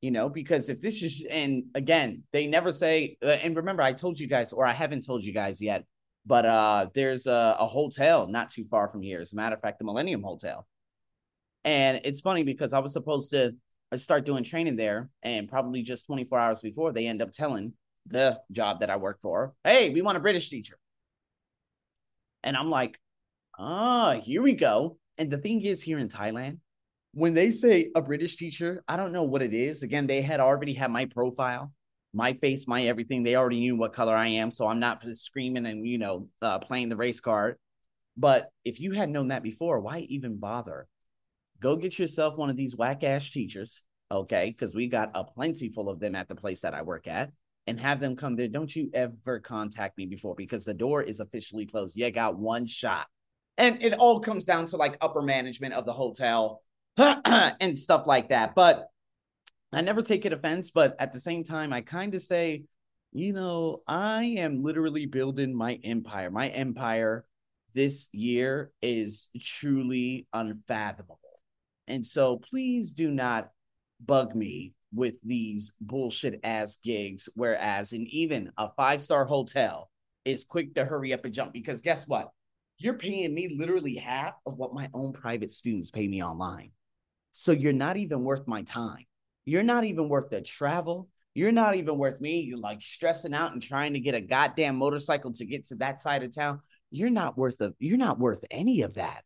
You 0.00 0.10
know, 0.10 0.28
because 0.28 0.68
if 0.68 0.80
this 0.80 1.02
is 1.02 1.26
and 1.28 1.64
again, 1.74 2.22
they 2.32 2.46
never 2.46 2.70
say 2.70 3.16
uh, 3.22 3.30
and 3.42 3.56
remember 3.56 3.82
I 3.82 3.92
told 3.92 4.20
you 4.20 4.28
guys 4.28 4.52
or 4.52 4.66
I 4.66 4.72
haven't 4.72 5.06
told 5.06 5.24
you 5.24 5.32
guys 5.32 5.60
yet, 5.60 5.84
but 6.24 6.44
uh 6.46 6.86
there's 6.94 7.26
a, 7.26 7.56
a 7.58 7.66
hotel 7.66 8.28
not 8.28 8.50
too 8.50 8.64
far 8.66 8.88
from 8.88 9.02
here. 9.02 9.20
As 9.20 9.32
a 9.32 9.36
matter 9.36 9.56
of 9.56 9.62
fact, 9.62 9.78
the 9.78 9.84
Millennium 9.84 10.22
Hotel. 10.22 10.66
And 11.64 12.00
it's 12.04 12.20
funny 12.20 12.44
because 12.44 12.72
I 12.72 12.78
was 12.78 12.92
supposed 12.92 13.32
to 13.32 13.56
start 13.94 14.26
doing 14.26 14.44
training 14.44 14.76
there 14.76 15.10
and 15.22 15.48
probably 15.48 15.82
just 15.82 16.06
24 16.06 16.38
hours 16.38 16.60
before 16.60 16.92
they 16.92 17.06
end 17.06 17.22
up 17.22 17.30
telling 17.30 17.72
the 18.06 18.40
job 18.52 18.80
that 18.80 18.90
I 18.90 18.96
work 18.96 19.20
for, 19.20 19.54
hey, 19.64 19.90
we 19.90 20.02
want 20.02 20.16
a 20.16 20.20
British 20.20 20.48
teacher. 20.48 20.78
And 22.42 22.56
I'm 22.56 22.70
like, 22.70 22.98
ah, 23.58 24.18
here 24.20 24.42
we 24.42 24.54
go. 24.54 24.98
And 25.18 25.30
the 25.30 25.38
thing 25.38 25.62
is, 25.62 25.82
here 25.82 25.98
in 25.98 26.08
Thailand, 26.08 26.58
when 27.12 27.34
they 27.34 27.50
say 27.50 27.90
a 27.96 28.02
British 28.02 28.36
teacher, 28.36 28.84
I 28.86 28.96
don't 28.96 29.12
know 29.12 29.24
what 29.24 29.42
it 29.42 29.54
is. 29.54 29.82
Again, 29.82 30.06
they 30.06 30.20
had 30.20 30.40
already 30.40 30.74
had 30.74 30.90
my 30.90 31.06
profile, 31.06 31.72
my 32.12 32.34
face, 32.34 32.68
my 32.68 32.82
everything. 32.82 33.22
They 33.22 33.36
already 33.36 33.60
knew 33.60 33.76
what 33.76 33.94
color 33.94 34.14
I 34.14 34.28
am. 34.28 34.50
So 34.50 34.66
I'm 34.66 34.80
not 34.80 35.02
screaming 35.16 35.66
and, 35.66 35.86
you 35.86 35.98
know, 35.98 36.28
uh, 36.42 36.58
playing 36.58 36.90
the 36.90 36.96
race 36.96 37.20
card. 37.20 37.56
But 38.16 38.50
if 38.64 38.80
you 38.80 38.92
had 38.92 39.10
known 39.10 39.28
that 39.28 39.42
before, 39.42 39.80
why 39.80 40.00
even 40.00 40.36
bother? 40.36 40.86
Go 41.60 41.76
get 41.76 41.98
yourself 41.98 42.36
one 42.36 42.50
of 42.50 42.56
these 42.56 42.76
whack 42.76 43.02
ass 43.04 43.30
teachers, 43.30 43.82
okay? 44.10 44.50
Because 44.50 44.74
we 44.74 44.88
got 44.88 45.10
a 45.14 45.24
plenty 45.24 45.68
full 45.68 45.88
of 45.88 46.00
them 46.00 46.14
at 46.14 46.28
the 46.28 46.34
place 46.34 46.60
that 46.62 46.74
I 46.74 46.82
work 46.82 47.06
at 47.06 47.32
and 47.66 47.80
have 47.80 48.00
them 48.00 48.16
come 48.16 48.36
there. 48.36 48.48
Don't 48.48 48.74
you 48.74 48.90
ever 48.94 49.40
contact 49.40 49.98
me 49.98 50.06
before 50.06 50.34
because 50.34 50.64
the 50.64 50.74
door 50.74 51.02
is 51.02 51.20
officially 51.20 51.66
closed. 51.66 51.96
You 51.96 52.10
got 52.10 52.38
one 52.38 52.66
shot. 52.66 53.06
And 53.58 53.82
it 53.82 53.94
all 53.94 54.20
comes 54.20 54.44
down 54.44 54.66
to 54.66 54.76
like 54.76 54.98
upper 55.00 55.22
management 55.22 55.74
of 55.74 55.86
the 55.86 55.92
hotel 55.92 56.62
and 56.96 57.76
stuff 57.76 58.06
like 58.06 58.28
that. 58.28 58.54
But 58.54 58.88
I 59.72 59.80
never 59.80 60.02
take 60.02 60.24
it 60.24 60.32
offense, 60.32 60.70
but 60.70 60.94
at 60.98 61.12
the 61.12 61.20
same 61.20 61.42
time, 61.42 61.72
I 61.72 61.80
kind 61.80 62.14
of 62.14 62.22
say, 62.22 62.64
you 63.12 63.32
know, 63.32 63.78
I 63.88 64.24
am 64.38 64.62
literally 64.62 65.06
building 65.06 65.56
my 65.56 65.80
empire. 65.82 66.30
My 66.30 66.48
empire 66.48 67.24
this 67.74 68.08
year 68.12 68.70
is 68.80 69.28
truly 69.40 70.26
unfathomable. 70.32 71.18
And 71.88 72.04
so 72.06 72.38
please 72.38 72.92
do 72.92 73.10
not 73.10 73.50
bug 74.04 74.34
me 74.34 74.74
with 74.92 75.14
these 75.22 75.74
bullshit 75.80 76.40
ass 76.44 76.78
gigs. 76.82 77.28
Whereas 77.34 77.92
in 77.92 78.06
even 78.08 78.50
a 78.56 78.70
five 78.76 79.00
star 79.00 79.24
hotel 79.24 79.90
is 80.24 80.44
quick 80.44 80.74
to 80.74 80.84
hurry 80.84 81.12
up 81.12 81.24
and 81.24 81.34
jump 81.34 81.52
because 81.52 81.80
guess 81.80 82.08
what? 82.08 82.30
You're 82.78 82.94
paying 82.98 83.34
me 83.34 83.56
literally 83.56 83.96
half 83.96 84.34
of 84.44 84.58
what 84.58 84.74
my 84.74 84.90
own 84.92 85.12
private 85.12 85.50
students 85.50 85.90
pay 85.90 86.06
me 86.06 86.22
online. 86.22 86.72
So 87.32 87.52
you're 87.52 87.72
not 87.72 87.96
even 87.96 88.22
worth 88.24 88.46
my 88.46 88.62
time. 88.62 89.06
You're 89.44 89.62
not 89.62 89.84
even 89.84 90.08
worth 90.08 90.30
the 90.30 90.40
travel. 90.40 91.08
You're 91.34 91.52
not 91.52 91.74
even 91.74 91.98
worth 91.98 92.20
me 92.20 92.40
You're 92.40 92.58
like 92.58 92.80
stressing 92.80 93.34
out 93.34 93.52
and 93.52 93.62
trying 93.62 93.92
to 93.92 94.00
get 94.00 94.14
a 94.14 94.20
goddamn 94.20 94.76
motorcycle 94.76 95.32
to 95.34 95.44
get 95.44 95.64
to 95.66 95.76
that 95.76 95.98
side 95.98 96.22
of 96.22 96.34
town. 96.34 96.60
You're 96.90 97.10
not 97.10 97.36
worth 97.36 97.60
of 97.60 97.74
you're 97.78 97.98
not 97.98 98.18
worth 98.18 98.44
any 98.50 98.82
of 98.82 98.94
that. 98.94 99.22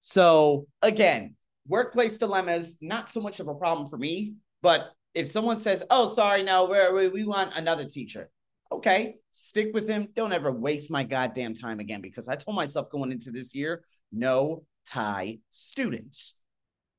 So 0.00 0.66
again, 0.82 1.36
workplace 1.68 2.18
dilemmas, 2.18 2.78
not 2.80 3.08
so 3.08 3.20
much 3.20 3.40
of 3.40 3.48
a 3.48 3.54
problem 3.54 3.88
for 3.88 3.98
me, 3.98 4.34
but 4.62 4.92
if 5.14 5.28
someone 5.28 5.58
says, 5.58 5.84
"Oh, 5.90 6.06
sorry, 6.06 6.42
no, 6.42 6.64
we 6.66 7.08
we 7.08 7.24
want 7.24 7.56
another 7.56 7.84
teacher," 7.84 8.30
okay, 8.72 9.14
stick 9.30 9.72
with 9.74 9.88
him. 9.88 10.08
Don't 10.14 10.32
ever 10.32 10.52
waste 10.52 10.90
my 10.90 11.02
goddamn 11.04 11.54
time 11.54 11.80
again 11.80 12.00
because 12.00 12.28
I 12.28 12.36
told 12.36 12.56
myself 12.56 12.90
going 12.90 13.12
into 13.12 13.30
this 13.30 13.54
year, 13.54 13.84
no 14.12 14.64
tie 14.86 15.38
students. 15.50 16.34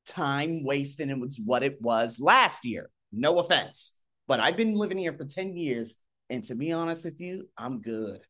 Time 0.06 0.64
wasting 0.64 1.10
it 1.10 1.20
was 1.20 1.40
what 1.46 1.64
it 1.64 1.82
was 1.82 2.20
last 2.20 2.66
year. 2.66 2.90
No 3.12 3.40
offense, 3.40 3.96
but 4.28 4.40
I've 4.40 4.58
been 4.58 4.76
living 4.76 4.98
here 4.98 5.14
for 5.14 5.26
10 5.26 5.56
years. 5.56 5.98
And 6.30 6.44
to 6.46 6.56
be 6.56 6.72
honest 6.72 7.06
with 7.06 7.20
you, 7.20 7.50
I'm 7.58 7.82
good. 7.82 8.22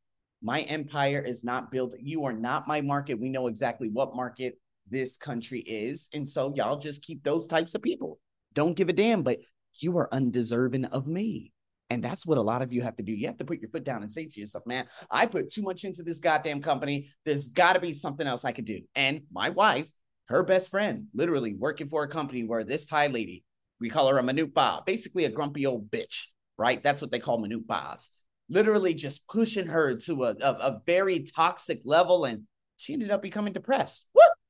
My 0.42 0.62
empire 0.62 1.22
is 1.22 1.44
not 1.44 1.70
built. 1.70 1.94
You 2.00 2.26
are 2.26 2.34
not 2.34 2.68
my 2.68 2.80
market. 2.82 3.20
We 3.20 3.30
know 3.30 3.48
exactly 3.48 3.90
what 3.90 4.16
market 4.16 4.58
this 4.90 5.18
country 5.18 5.60
is. 5.60 6.10
And 6.14 6.28
so 6.28 6.54
y'all 6.56 6.80
just 6.80 7.04
keep 7.04 7.24
those 7.24 7.48
types 7.48 7.76
of 7.76 7.82
people. 7.82 8.20
Don't 8.54 8.76
give 8.76 8.90
a 8.90 8.94
damn, 8.94 9.24
but 9.24 9.38
you 9.80 9.98
are 9.98 10.14
undeserving 10.14 10.86
of 10.86 11.08
me. 11.08 11.54
And 11.90 12.04
that's 12.04 12.26
what 12.26 12.38
a 12.38 12.42
lot 12.42 12.62
of 12.62 12.72
you 12.72 12.84
have 12.84 12.96
to 12.98 13.04
do. 13.04 13.12
You 13.12 13.28
have 13.28 13.38
to 13.40 13.46
put 13.46 13.62
your 13.62 13.70
foot 13.70 13.84
down 13.84 14.04
and 14.04 14.12
say 14.12 14.26
to 14.26 14.40
yourself, 14.40 14.66
man, 14.68 14.86
I 15.10 15.26
put 15.26 15.52
too 15.52 15.64
much 15.64 15.84
into 15.84 16.04
this 16.04 16.20
goddamn 16.20 16.62
company. 16.62 17.10
There's 17.26 17.48
got 17.48 17.74
to 17.74 17.80
be 17.80 17.94
something 17.94 18.28
else 18.28 18.46
I 18.46 18.52
could 18.52 18.66
do. 18.66 18.82
And 18.94 19.22
my 19.32 19.50
wife, 19.50 19.92
her 20.28 20.44
best 20.44 20.70
friend, 20.70 21.08
literally 21.16 21.56
working 21.56 21.88
for 21.88 22.04
a 22.04 22.08
company 22.08 22.44
where 22.44 22.64
this 22.64 22.86
Thai 22.86 23.08
lady, 23.08 23.44
we 23.80 23.90
call 23.90 24.08
her 24.10 24.20
a 24.20 24.24
Manute 24.24 24.54
Ba, 24.54 24.82
basically 24.86 25.26
a 25.26 25.30
grumpy 25.30 25.66
old 25.66 25.90
bitch, 25.90 26.28
right? 26.58 26.84
That's 26.84 27.02
what 27.02 27.12
they 27.12 27.20
call 27.20 27.42
Manute 27.42 27.66
Bas. 27.66 28.12
Literally 28.50 28.94
just 28.94 29.28
pushing 29.28 29.68
her 29.68 29.96
to 29.96 30.26
a, 30.26 30.36
a, 30.42 30.52
a 30.52 30.82
very 30.86 31.22
toxic 31.24 31.80
level. 31.86 32.26
And 32.26 32.44
she 32.78 32.94
ended 32.94 33.10
up 33.10 33.24
becoming 33.24 33.54
depressed. 33.54 34.08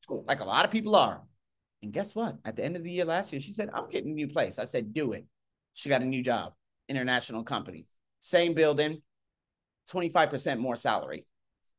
Like 0.09 0.41
a 0.41 0.45
lot 0.45 0.65
of 0.65 0.71
people 0.71 0.95
are. 0.95 1.21
And 1.81 1.93
guess 1.93 2.15
what? 2.15 2.37
At 2.43 2.55
the 2.55 2.63
end 2.63 2.75
of 2.75 2.83
the 2.83 2.91
year 2.91 3.05
last 3.05 3.31
year, 3.31 3.39
she 3.39 3.53
said, 3.53 3.69
I'm 3.73 3.89
getting 3.89 4.11
a 4.11 4.15
new 4.15 4.27
place. 4.27 4.59
I 4.59 4.65
said, 4.65 4.93
do 4.93 5.13
it. 5.13 5.25
She 5.73 5.89
got 5.89 6.01
a 6.01 6.05
new 6.05 6.23
job 6.23 6.53
international 6.89 7.43
company. 7.43 7.85
Same 8.19 8.53
building, 8.53 9.01
25% 9.91 10.57
more 10.57 10.75
salary 10.75 11.23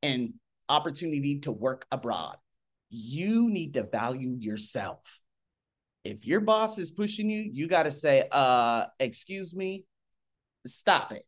and 0.03 0.35
opportunity 0.69 1.41
to 1.41 1.53
work 1.53 1.85
abroad. 1.91 2.37
You 2.89 3.51
need 3.51 3.75
to 3.75 3.83
value 3.83 4.37
yourself. 4.39 5.21
If 6.05 6.27
your 6.27 6.41
boss 6.41 6.79
is 6.79 6.91
pushing 6.91 7.29
you, 7.29 7.51
you 7.53 7.69
got 7.69 7.83
to 7.83 7.91
say, 7.91 8.27
uh, 8.31 8.85
excuse 8.99 9.55
me, 9.55 9.85
stop 10.67 11.13
it. 11.13 11.27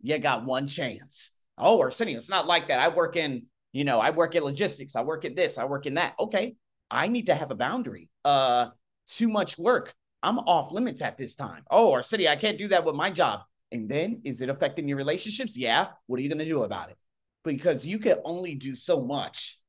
You 0.00 0.18
got 0.18 0.44
one 0.44 0.68
chance. 0.68 1.32
Oh, 1.58 1.80
Arsenio, 1.80 2.16
it's 2.16 2.30
not 2.30 2.46
like 2.46 2.68
that. 2.68 2.80
I 2.80 2.88
work 2.88 3.16
in, 3.16 3.46
you 3.78 3.84
know, 3.84 4.00
I 4.00 4.10
work 4.10 4.34
at 4.34 4.42
logistics. 4.42 4.96
I 4.96 5.02
work 5.02 5.24
at 5.24 5.36
this. 5.36 5.56
I 5.56 5.64
work 5.64 5.86
in 5.86 5.94
that. 5.94 6.14
Okay. 6.18 6.56
I 6.90 7.06
need 7.06 7.26
to 7.26 7.34
have 7.34 7.52
a 7.52 7.54
boundary. 7.54 8.10
Uh, 8.24 8.70
too 9.06 9.28
much 9.28 9.56
work. 9.56 9.94
I'm 10.20 10.38
off 10.40 10.72
limits 10.72 11.00
at 11.00 11.16
this 11.16 11.36
time. 11.36 11.62
Oh, 11.70 11.92
Arsenio, 11.92 12.30
I 12.30 12.36
can't 12.36 12.58
do 12.58 12.66
that 12.68 12.84
with 12.84 12.96
my 12.96 13.10
job. 13.10 13.42
And 13.70 13.88
then 13.88 14.22
is 14.24 14.42
it 14.42 14.48
affecting 14.48 14.88
your 14.88 14.96
relationships? 14.96 15.56
Yeah. 15.56 15.88
What 16.06 16.18
are 16.18 16.22
you 16.22 16.28
going 16.28 16.40
to 16.40 16.44
do 16.44 16.64
about 16.64 16.90
it? 16.90 16.96
Because 17.44 17.86
you 17.86 18.00
can 18.00 18.18
only 18.24 18.56
do 18.56 18.74
so 18.74 19.00
much 19.00 19.60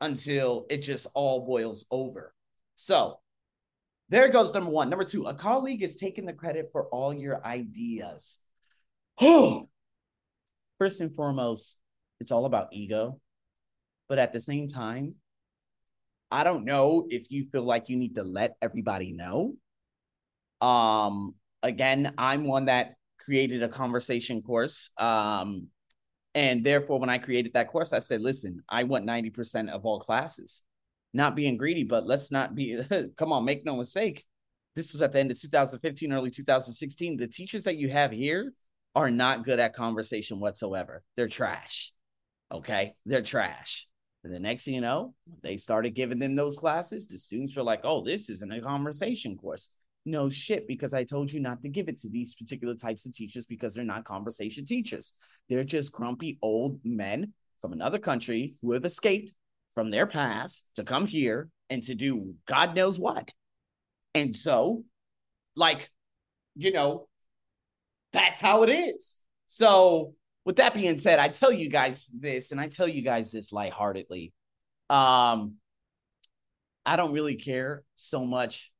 until 0.00 0.66
it 0.70 0.78
just 0.78 1.06
all 1.14 1.44
boils 1.44 1.84
over. 1.90 2.32
So 2.76 3.20
there 4.08 4.28
goes 4.30 4.54
number 4.54 4.70
one. 4.70 4.88
Number 4.88 5.04
two, 5.04 5.24
a 5.26 5.34
colleague 5.34 5.82
is 5.82 5.96
taking 5.96 6.24
the 6.24 6.32
credit 6.32 6.70
for 6.72 6.86
all 6.86 7.12
your 7.12 7.44
ideas. 7.44 8.38
First 9.20 9.70
and 11.00 11.14
foremost, 11.14 11.76
it's 12.20 12.30
all 12.32 12.44
about 12.44 12.68
ego. 12.72 13.20
But 14.08 14.18
at 14.18 14.32
the 14.32 14.40
same 14.40 14.68
time, 14.68 15.14
I 16.30 16.44
don't 16.44 16.64
know 16.64 17.06
if 17.10 17.30
you 17.30 17.46
feel 17.52 17.62
like 17.62 17.88
you 17.88 17.96
need 17.96 18.16
to 18.16 18.22
let 18.22 18.56
everybody 18.62 19.12
know 19.12 19.54
um, 20.62 21.34
again, 21.62 22.14
I'm 22.16 22.46
one 22.46 22.66
that 22.66 22.94
created 23.18 23.62
a 23.62 23.68
conversation 23.68 24.40
course. 24.42 24.90
Um, 24.96 25.68
and 26.34 26.64
therefore, 26.64 26.98
when 26.98 27.10
I 27.10 27.18
created 27.18 27.52
that 27.54 27.68
course, 27.68 27.92
I 27.92 27.98
said, 27.98 28.22
listen, 28.22 28.62
I 28.68 28.84
want 28.84 29.06
90% 29.06 29.68
of 29.68 29.84
all 29.84 30.00
classes. 30.00 30.62
Not 31.12 31.36
being 31.36 31.58
greedy, 31.58 31.84
but 31.84 32.06
let's 32.06 32.30
not 32.30 32.54
be, 32.54 32.80
come 33.18 33.32
on, 33.32 33.44
make 33.44 33.66
no 33.66 33.76
mistake. 33.76 34.24
This 34.74 34.92
was 34.92 35.02
at 35.02 35.12
the 35.12 35.18
end 35.18 35.30
of 35.30 35.38
2015, 35.38 36.12
early 36.12 36.30
2016. 36.30 37.18
The 37.18 37.26
teachers 37.26 37.64
that 37.64 37.76
you 37.76 37.90
have 37.90 38.12
here 38.12 38.52
are 38.94 39.10
not 39.10 39.44
good 39.44 39.58
at 39.58 39.74
conversation 39.74 40.40
whatsoever. 40.40 41.02
They're 41.16 41.28
trash. 41.28 41.92
Okay. 42.50 42.92
They're 43.04 43.20
trash. 43.20 43.86
And 44.24 44.32
the 44.32 44.38
next 44.38 44.64
thing 44.64 44.74
you 44.74 44.80
know, 44.80 45.14
they 45.42 45.56
started 45.56 45.90
giving 45.90 46.18
them 46.18 46.36
those 46.36 46.58
classes. 46.58 47.08
The 47.08 47.18
students 47.18 47.56
were 47.56 47.62
like, 47.62 47.80
oh, 47.84 48.04
this 48.04 48.30
isn't 48.30 48.52
a 48.52 48.60
conversation 48.60 49.36
course. 49.36 49.70
No 50.04 50.28
shit, 50.28 50.66
because 50.66 50.94
I 50.94 51.04
told 51.04 51.32
you 51.32 51.40
not 51.40 51.62
to 51.62 51.68
give 51.68 51.88
it 51.88 51.98
to 51.98 52.08
these 52.08 52.34
particular 52.34 52.74
types 52.74 53.06
of 53.06 53.12
teachers 53.12 53.46
because 53.46 53.74
they're 53.74 53.84
not 53.84 54.04
conversation 54.04 54.64
teachers. 54.64 55.12
They're 55.48 55.64
just 55.64 55.92
grumpy 55.92 56.38
old 56.42 56.80
men 56.84 57.32
from 57.60 57.72
another 57.72 57.98
country 57.98 58.54
who 58.62 58.72
have 58.72 58.84
escaped 58.84 59.32
from 59.74 59.90
their 59.90 60.06
past 60.06 60.66
to 60.74 60.84
come 60.84 61.06
here 61.06 61.48
and 61.70 61.82
to 61.84 61.94
do 61.94 62.34
God 62.46 62.76
knows 62.76 62.98
what. 62.98 63.30
And 64.14 64.34
so, 64.34 64.84
like, 65.56 65.88
you 66.56 66.72
know, 66.72 67.08
that's 68.12 68.40
how 68.40 68.62
it 68.62 68.70
is. 68.70 69.18
So, 69.46 70.14
with 70.44 70.56
that 70.56 70.74
being 70.74 70.98
said, 70.98 71.18
I 71.18 71.28
tell 71.28 71.52
you 71.52 71.68
guys 71.68 72.10
this, 72.18 72.52
and 72.52 72.60
I 72.60 72.68
tell 72.68 72.88
you 72.88 73.02
guys 73.02 73.30
this 73.30 73.52
lightheartedly. 73.52 74.32
Um, 74.90 75.54
I 76.84 76.96
don't 76.96 77.12
really 77.12 77.36
care 77.36 77.84
so 77.94 78.24
much 78.24 78.72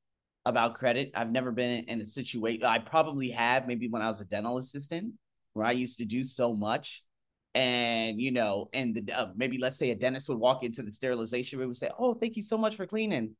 about 0.44 0.74
credit. 0.74 1.12
I've 1.14 1.30
never 1.30 1.52
been 1.52 1.84
in 1.84 2.00
a 2.00 2.06
situation. 2.06 2.64
I 2.64 2.78
probably 2.78 3.30
have 3.30 3.68
maybe 3.68 3.88
when 3.88 4.02
I 4.02 4.08
was 4.08 4.20
a 4.20 4.24
dental 4.24 4.58
assistant, 4.58 5.14
where 5.52 5.66
I 5.66 5.72
used 5.72 5.98
to 5.98 6.04
do 6.04 6.24
so 6.24 6.52
much, 6.52 7.04
and 7.54 8.20
you 8.20 8.32
know, 8.32 8.66
and 8.74 8.94
the, 8.94 9.12
uh, 9.12 9.28
maybe 9.36 9.58
let's 9.58 9.76
say 9.76 9.90
a 9.90 9.94
dentist 9.94 10.28
would 10.28 10.38
walk 10.38 10.64
into 10.64 10.82
the 10.82 10.90
sterilization 10.90 11.58
room 11.58 11.68
and 11.68 11.76
say, 11.76 11.90
"Oh, 11.96 12.14
thank 12.14 12.36
you 12.36 12.42
so 12.42 12.58
much 12.58 12.74
for 12.74 12.86
cleaning," 12.86 13.36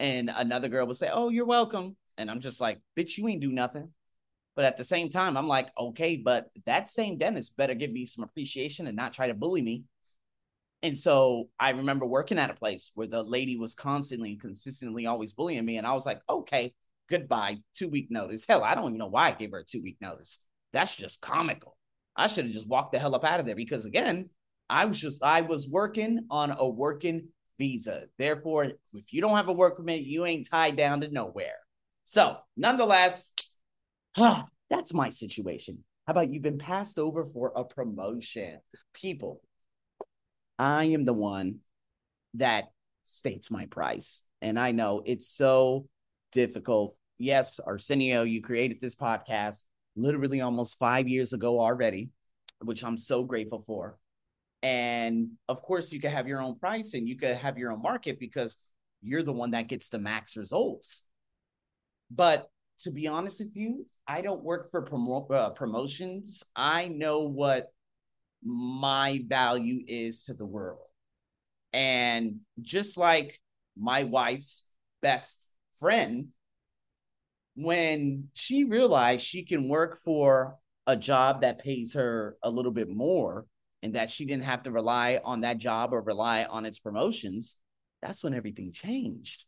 and 0.00 0.30
another 0.34 0.68
girl 0.68 0.86
would 0.86 0.96
say, 0.96 1.10
"Oh, 1.12 1.28
you're 1.28 1.46
welcome," 1.46 1.96
and 2.18 2.28
I'm 2.30 2.40
just 2.40 2.60
like, 2.60 2.80
"Bitch, 2.96 3.18
you 3.18 3.28
ain't 3.28 3.40
do 3.40 3.52
nothing." 3.52 3.92
But 4.54 4.64
at 4.66 4.76
the 4.76 4.84
same 4.84 5.08
time, 5.08 5.36
I'm 5.36 5.48
like, 5.48 5.68
okay, 5.78 6.16
but 6.16 6.46
that 6.66 6.88
same 6.88 7.18
dentist 7.18 7.56
better 7.56 7.74
give 7.74 7.90
me 7.90 8.04
some 8.04 8.24
appreciation 8.24 8.86
and 8.86 8.96
not 8.96 9.12
try 9.12 9.28
to 9.28 9.34
bully 9.34 9.62
me. 9.62 9.84
And 10.82 10.98
so 10.98 11.48
I 11.58 11.70
remember 11.70 12.06
working 12.06 12.38
at 12.38 12.50
a 12.50 12.54
place 12.54 12.90
where 12.94 13.06
the 13.06 13.22
lady 13.22 13.56
was 13.56 13.74
constantly, 13.74 14.36
consistently 14.36 15.06
always 15.06 15.32
bullying 15.32 15.64
me. 15.64 15.78
And 15.78 15.86
I 15.86 15.92
was 15.92 16.04
like, 16.04 16.20
okay, 16.28 16.74
goodbye, 17.08 17.58
two 17.74 17.88
week 17.88 18.08
notice. 18.10 18.44
Hell, 18.46 18.64
I 18.64 18.74
don't 18.74 18.86
even 18.86 18.98
know 18.98 19.06
why 19.06 19.28
I 19.28 19.32
gave 19.32 19.52
her 19.52 19.60
a 19.60 19.64
two 19.64 19.82
week 19.82 19.98
notice. 20.00 20.38
That's 20.72 20.96
just 20.96 21.20
comical. 21.20 21.76
I 22.16 22.26
should 22.26 22.46
have 22.46 22.54
just 22.54 22.68
walked 22.68 22.92
the 22.92 22.98
hell 22.98 23.14
up 23.14 23.24
out 23.24 23.40
of 23.40 23.46
there 23.46 23.56
because 23.56 23.86
again, 23.86 24.28
I 24.68 24.86
was 24.86 25.00
just 25.00 25.22
I 25.22 25.42
was 25.42 25.68
working 25.68 26.26
on 26.30 26.50
a 26.50 26.68
working 26.68 27.28
visa. 27.58 28.04
Therefore, 28.18 28.72
if 28.92 29.12
you 29.12 29.20
don't 29.20 29.36
have 29.36 29.48
a 29.48 29.52
work 29.52 29.76
permit, 29.76 30.02
you 30.02 30.24
ain't 30.24 30.48
tied 30.50 30.76
down 30.76 31.00
to 31.02 31.10
nowhere. 31.10 31.58
So, 32.04 32.36
nonetheless, 32.56 33.32
that's 34.16 34.92
my 34.92 35.10
situation. 35.10 35.84
How 36.06 36.12
about 36.12 36.30
you've 36.32 36.42
been 36.42 36.58
passed 36.58 36.98
over 36.98 37.24
for 37.24 37.52
a 37.54 37.64
promotion? 37.64 38.58
People, 38.94 39.40
I 40.58 40.84
am 40.84 41.04
the 41.04 41.12
one 41.12 41.60
that 42.34 42.72
states 43.04 43.50
my 43.50 43.66
price. 43.66 44.22
And 44.40 44.58
I 44.58 44.72
know 44.72 45.02
it's 45.04 45.28
so 45.28 45.86
difficult. 46.32 46.96
Yes, 47.18 47.60
Arsenio, 47.60 48.22
you 48.22 48.42
created 48.42 48.80
this 48.80 48.96
podcast 48.96 49.64
literally 49.94 50.40
almost 50.40 50.78
five 50.78 51.06
years 51.08 51.32
ago 51.32 51.60
already, 51.60 52.10
which 52.60 52.82
I'm 52.82 52.98
so 52.98 53.24
grateful 53.24 53.62
for. 53.62 53.94
And 54.62 55.32
of 55.48 55.62
course, 55.62 55.92
you 55.92 56.00
can 56.00 56.12
have 56.12 56.26
your 56.26 56.40
own 56.40 56.58
price 56.58 56.94
and 56.94 57.08
you 57.08 57.16
can 57.16 57.36
have 57.36 57.58
your 57.58 57.72
own 57.72 57.82
market 57.82 58.18
because 58.18 58.56
you're 59.02 59.22
the 59.22 59.32
one 59.32 59.52
that 59.52 59.68
gets 59.68 59.88
the 59.88 59.98
max 59.98 60.36
results. 60.36 61.02
But 62.10 62.48
to 62.80 62.90
be 62.90 63.06
honest 63.06 63.40
with 63.40 63.56
you, 63.56 63.86
I 64.06 64.20
don't 64.22 64.42
work 64.42 64.70
for 64.70 64.84
promo- 64.84 65.30
uh, 65.30 65.50
promotions. 65.50 66.42
I 66.56 66.88
know 66.88 67.28
what 67.28 67.72
my 68.42 69.22
value 69.26 69.84
is 69.86 70.24
to 70.24 70.34
the 70.34 70.46
world. 70.46 70.86
And 71.72 72.40
just 72.60 72.98
like 72.98 73.40
my 73.76 74.02
wife's 74.02 74.64
best 75.00 75.48
friend, 75.78 76.28
when 77.54 78.28
she 78.34 78.64
realized 78.64 79.24
she 79.24 79.44
can 79.44 79.68
work 79.68 79.98
for 79.98 80.56
a 80.86 80.96
job 80.96 81.42
that 81.42 81.60
pays 81.60 81.92
her 81.94 82.36
a 82.42 82.50
little 82.50 82.72
bit 82.72 82.88
more 82.88 83.46
and 83.82 83.94
that 83.94 84.10
she 84.10 84.24
didn't 84.24 84.44
have 84.44 84.62
to 84.64 84.70
rely 84.70 85.20
on 85.24 85.42
that 85.42 85.58
job 85.58 85.92
or 85.92 86.00
rely 86.00 86.44
on 86.44 86.66
its 86.66 86.78
promotions, 86.78 87.56
that's 88.00 88.24
when 88.24 88.34
everything 88.34 88.72
changed. 88.72 89.44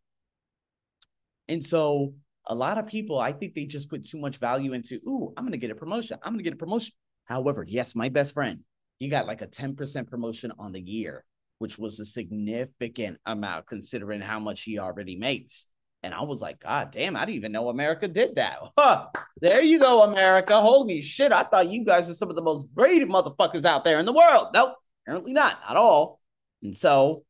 And 1.48 1.64
so 1.64 2.14
a 2.46 2.54
lot 2.54 2.78
of 2.78 2.86
people, 2.86 3.18
I 3.18 3.32
think 3.32 3.54
they 3.54 3.66
just 3.66 3.90
put 3.90 4.04
too 4.04 4.18
much 4.18 4.36
value 4.36 4.72
into, 4.72 4.96
ooh, 5.06 5.32
I'm 5.36 5.44
going 5.44 5.52
to 5.52 5.58
get 5.58 5.70
a 5.70 5.74
promotion. 5.74 6.18
I'm 6.22 6.32
going 6.32 6.38
to 6.38 6.44
get 6.44 6.52
a 6.52 6.56
promotion. 6.56 6.92
However, 7.24 7.64
yes, 7.66 7.94
my 7.94 8.08
best 8.08 8.34
friend, 8.34 8.62
you 8.98 9.10
got 9.10 9.26
like 9.26 9.42
a 9.42 9.46
10% 9.46 10.08
promotion 10.08 10.52
on 10.58 10.72
the 10.72 10.80
year, 10.80 11.24
which 11.58 11.78
was 11.78 12.00
a 12.00 12.04
significant 12.04 13.18
amount 13.24 13.66
considering 13.66 14.20
how 14.20 14.38
much 14.38 14.62
he 14.62 14.78
already 14.78 15.16
makes. 15.16 15.66
And 16.02 16.12
I 16.12 16.22
was 16.22 16.42
like, 16.42 16.60
God 16.60 16.90
damn, 16.90 17.16
I 17.16 17.20
didn't 17.20 17.36
even 17.36 17.52
know 17.52 17.70
America 17.70 18.06
did 18.06 18.34
that. 18.36 18.58
Huh, 18.76 19.06
there 19.40 19.62
you 19.62 19.78
go, 19.78 20.02
America. 20.02 20.60
Holy 20.60 21.00
shit. 21.00 21.32
I 21.32 21.44
thought 21.44 21.70
you 21.70 21.82
guys 21.82 22.10
are 22.10 22.14
some 22.14 22.28
of 22.28 22.36
the 22.36 22.42
most 22.42 22.74
braided 22.74 23.08
motherfuckers 23.08 23.64
out 23.64 23.84
there 23.84 23.98
in 23.98 24.04
the 24.04 24.12
world. 24.12 24.48
Nope, 24.52 24.74
apparently 25.02 25.32
not 25.32 25.58
at 25.66 25.76
all. 25.76 26.20
And 26.62 26.76
so, 26.76 27.24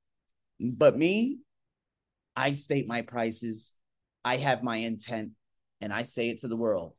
but 0.76 0.98
me, 0.98 1.38
I 2.34 2.52
state 2.52 2.88
my 2.88 3.02
prices. 3.02 3.72
I 4.24 4.38
have 4.38 4.62
my 4.62 4.76
intent 4.76 5.32
and 5.80 5.92
I 5.92 6.02
say 6.02 6.30
it 6.30 6.38
to 6.38 6.48
the 6.48 6.56
world. 6.56 6.96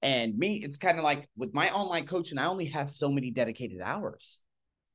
And 0.00 0.36
me, 0.36 0.56
it's 0.56 0.76
kind 0.76 0.98
of 0.98 1.04
like 1.04 1.28
with 1.36 1.54
my 1.54 1.70
online 1.70 2.06
coaching, 2.06 2.38
I 2.38 2.46
only 2.46 2.66
have 2.66 2.90
so 2.90 3.10
many 3.10 3.30
dedicated 3.30 3.80
hours. 3.80 4.40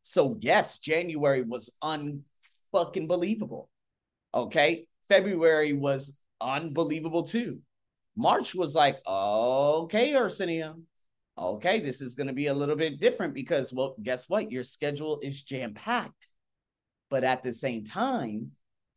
So 0.01 0.37
yes, 0.41 0.79
January 0.79 1.43
was 1.43 1.71
unfucking 1.83 3.07
believable. 3.07 3.69
Okay. 4.33 4.85
February 5.07 5.73
was 5.73 6.19
unbelievable 6.41 7.23
too. 7.23 7.61
March 8.15 8.55
was 8.55 8.75
like, 8.75 8.97
okay, 9.07 10.15
Arsenio. 10.15 10.75
Okay, 11.37 11.79
this 11.79 12.01
is 12.01 12.15
going 12.15 12.27
to 12.27 12.33
be 12.33 12.47
a 12.47 12.53
little 12.53 12.75
bit 12.75 12.99
different 12.99 13.35
because, 13.35 13.71
well, 13.71 13.95
guess 14.01 14.27
what? 14.27 14.51
Your 14.51 14.63
schedule 14.63 15.19
is 15.21 15.43
jam 15.43 15.75
packed. 15.75 16.13
But 17.11 17.23
at 17.23 17.43
the 17.43 17.53
same 17.53 17.85
time, 17.85 18.49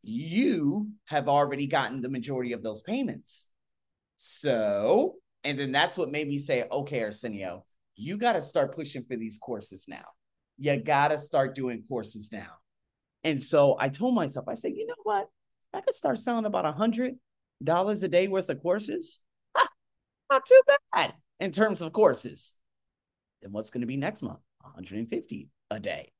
you 0.03 0.89
have 1.05 1.29
already 1.29 1.67
gotten 1.67 2.01
the 2.01 2.09
majority 2.09 2.53
of 2.53 2.63
those 2.63 2.81
payments. 2.81 3.45
So, 4.17 5.15
and 5.43 5.57
then 5.57 5.71
that's 5.71 5.97
what 5.97 6.11
made 6.11 6.27
me 6.27 6.37
say, 6.37 6.65
okay, 6.71 7.03
Arsenio, 7.03 7.65
you 7.95 8.17
got 8.17 8.33
to 8.33 8.41
start 8.41 8.75
pushing 8.75 9.03
for 9.03 9.15
these 9.15 9.39
courses 9.39 9.85
now. 9.87 10.05
You 10.57 10.77
got 10.77 11.09
to 11.09 11.17
start 11.17 11.55
doing 11.55 11.83
courses 11.87 12.31
now. 12.31 12.49
And 13.23 13.41
so 13.41 13.75
I 13.79 13.89
told 13.89 14.15
myself, 14.15 14.47
I 14.47 14.55
said, 14.55 14.73
you 14.75 14.87
know 14.87 14.93
what? 15.03 15.27
I 15.73 15.81
could 15.81 15.93
start 15.93 16.19
selling 16.19 16.45
about 16.45 16.65
a 16.65 16.71
hundred 16.71 17.15
dollars 17.63 18.03
a 18.03 18.07
day 18.07 18.27
worth 18.27 18.49
of 18.49 18.61
courses. 18.61 19.19
not 20.29 20.45
too 20.45 20.61
bad 20.93 21.13
in 21.39 21.51
terms 21.51 21.81
of 21.81 21.93
courses. 21.93 22.53
Then 23.41 23.51
what's 23.51 23.69
going 23.69 23.81
to 23.81 23.87
be 23.87 23.97
next 23.97 24.21
month? 24.21 24.39
150 24.61 25.49
a 25.71 25.79
day, 25.79 26.11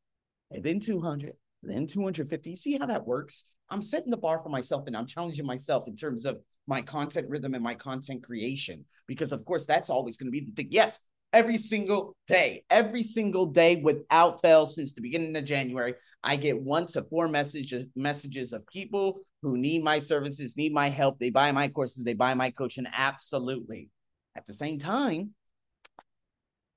and 0.50 0.63
then 0.63 0.79
200, 0.79 1.33
then 1.61 1.85
250. 1.85 2.55
See 2.55 2.77
how 2.77 2.88
that 2.88 3.05
works? 3.05 3.45
I'm 3.71 3.81
setting 3.81 4.11
the 4.11 4.17
bar 4.17 4.39
for 4.43 4.49
myself 4.49 4.83
and 4.85 4.95
I'm 4.95 5.07
challenging 5.07 5.45
myself 5.45 5.87
in 5.87 5.95
terms 5.95 6.25
of 6.25 6.39
my 6.67 6.81
content 6.81 7.29
rhythm 7.29 7.53
and 7.53 7.63
my 7.63 7.73
content 7.73 8.23
creation. 8.23 8.85
Because, 9.07 9.31
of 9.31 9.43
course, 9.45 9.65
that's 9.65 9.89
always 9.89 10.17
going 10.17 10.27
to 10.27 10.31
be 10.31 10.45
the 10.45 10.51
thing. 10.51 10.67
Yes, 10.69 10.99
every 11.33 11.57
single 11.57 12.15
day, 12.27 12.65
every 12.69 13.01
single 13.01 13.45
day 13.45 13.77
without 13.77 14.41
fail 14.41 14.65
since 14.65 14.93
the 14.93 15.01
beginning 15.01 15.35
of 15.35 15.45
January, 15.45 15.95
I 16.23 16.35
get 16.35 16.61
one 16.61 16.85
to 16.87 17.03
four 17.03 17.27
messages 17.27 17.87
messages 17.95 18.53
of 18.53 18.67
people 18.67 19.21
who 19.41 19.57
need 19.57 19.83
my 19.83 19.99
services, 19.99 20.57
need 20.57 20.73
my 20.73 20.89
help. 20.89 21.17
They 21.19 21.29
buy 21.29 21.51
my 21.51 21.69
courses, 21.69 22.03
they 22.03 22.13
buy 22.13 22.33
my 22.33 22.51
coaching. 22.51 22.85
Absolutely. 22.91 23.89
At 24.35 24.45
the 24.45 24.53
same 24.53 24.79
time, 24.79 25.31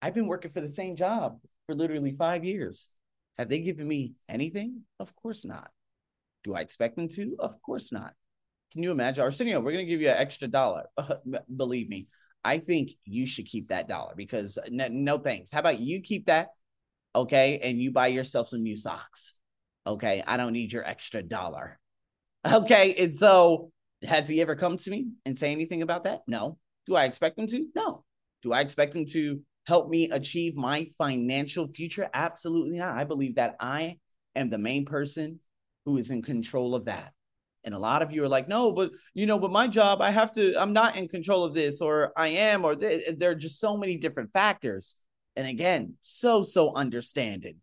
I've 0.00 0.14
been 0.14 0.26
working 0.26 0.50
for 0.50 0.60
the 0.60 0.72
same 0.72 0.96
job 0.96 1.40
for 1.66 1.74
literally 1.74 2.14
five 2.16 2.44
years. 2.44 2.88
Have 3.36 3.48
they 3.48 3.60
given 3.60 3.88
me 3.88 4.12
anything? 4.28 4.82
Of 5.00 5.14
course 5.16 5.44
not. 5.44 5.70
Do 6.44 6.54
I 6.54 6.60
expect 6.60 6.96
them 6.96 7.08
to? 7.08 7.34
Of 7.40 7.60
course 7.62 7.90
not. 7.90 8.12
Can 8.72 8.82
you 8.82 8.90
imagine, 8.90 9.22
Arsenio? 9.24 9.60
We're 9.60 9.72
going 9.72 9.86
to 9.86 9.90
give 9.90 10.00
you 10.00 10.10
an 10.10 10.16
extra 10.16 10.48
dollar. 10.48 10.84
Believe 11.56 11.88
me, 11.88 12.06
I 12.44 12.58
think 12.58 12.90
you 13.04 13.26
should 13.26 13.46
keep 13.46 13.68
that 13.68 13.88
dollar 13.88 14.14
because 14.16 14.58
no, 14.68 14.88
no 14.90 15.18
thanks. 15.18 15.50
How 15.50 15.60
about 15.60 15.80
you 15.80 16.02
keep 16.02 16.26
that? 16.26 16.48
Okay. 17.14 17.60
And 17.62 17.80
you 17.80 17.92
buy 17.92 18.08
yourself 18.08 18.48
some 18.48 18.62
new 18.62 18.76
socks. 18.76 19.38
Okay. 19.86 20.22
I 20.26 20.36
don't 20.36 20.52
need 20.52 20.72
your 20.72 20.86
extra 20.86 21.22
dollar. 21.22 21.78
Okay. 22.46 22.94
And 22.96 23.14
so 23.14 23.70
has 24.02 24.28
he 24.28 24.42
ever 24.42 24.54
come 24.54 24.76
to 24.76 24.90
me 24.90 25.06
and 25.24 25.38
say 25.38 25.50
anything 25.50 25.80
about 25.80 26.04
that? 26.04 26.21
No. 26.26 26.58
Do 26.86 26.95
I 26.95 27.04
expect 27.04 27.38
him 27.38 27.47
to? 27.47 27.66
No. 27.75 28.04
Do 28.42 28.52
I 28.52 28.60
expect 28.60 28.95
him 28.95 29.06
to 29.12 29.40
help 29.66 29.88
me 29.88 30.10
achieve 30.10 30.54
my 30.54 30.86
financial 30.99 31.69
future? 31.69 32.10
Absolutely 32.12 32.76
not. 32.76 32.99
I 32.99 33.04
believe 33.04 33.36
that 33.36 33.56
I 33.60 33.97
am 34.36 34.50
the 34.50 34.58
main 34.58 34.84
person 34.84 35.40
who 35.84 35.99
is 35.99 36.10
in 36.10 36.23
control 36.23 36.75
of 36.75 36.86
that. 36.86 37.12
And 37.64 37.75
a 37.75 37.78
lot 37.78 38.02
of 38.02 38.12
you 38.12 38.23
are 38.23 38.28
like, 38.28 38.47
no, 38.47 38.73
but 38.73 38.92
you 39.14 39.26
know, 39.26 39.38
but 39.38 39.50
my 39.50 39.66
job, 39.66 40.02
I 40.02 40.10
have 40.10 40.32
to, 40.34 40.54
I'm 40.60 40.73
not 40.73 40.97
in 40.97 41.08
control 41.08 41.44
of 41.44 41.54
this, 41.54 41.80
or 41.80 42.12
I 42.16 42.28
am, 42.28 42.64
or 42.64 42.75
th- 42.75 43.16
there 43.16 43.30
are 43.30 43.34
just 43.34 43.58
so 43.58 43.76
many 43.76 43.97
different 43.97 44.32
factors. 44.32 44.97
And 45.36 45.47
again, 45.47 45.94
so, 46.00 46.42
so 46.42 46.75
understanding. 46.75 47.56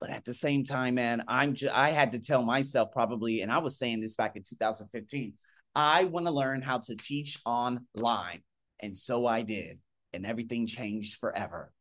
But 0.00 0.10
at 0.10 0.24
the 0.24 0.34
same 0.34 0.64
time, 0.64 0.96
man, 0.96 1.24
I'm 1.26 1.54
just, 1.54 1.74
I 1.74 1.90
had 1.90 2.12
to 2.12 2.18
tell 2.18 2.42
myself 2.42 2.90
probably, 2.92 3.40
and 3.40 3.50
I 3.50 3.58
was 3.58 3.78
saying 3.78 4.00
this 4.00 4.14
back 4.14 4.36
in 4.36 4.42
2015, 4.42 5.32
I 5.74 6.04
want 6.04 6.26
to 6.26 6.32
learn 6.32 6.62
how 6.62 6.78
to 6.78 6.96
teach 6.96 7.38
online. 7.44 8.42
And 8.80 8.96
so 8.96 9.26
I 9.26 9.42
did. 9.42 9.78
And 10.12 10.24
everything 10.24 10.66
changed 10.66 11.16
forever. 11.16 11.72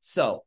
So 0.00 0.44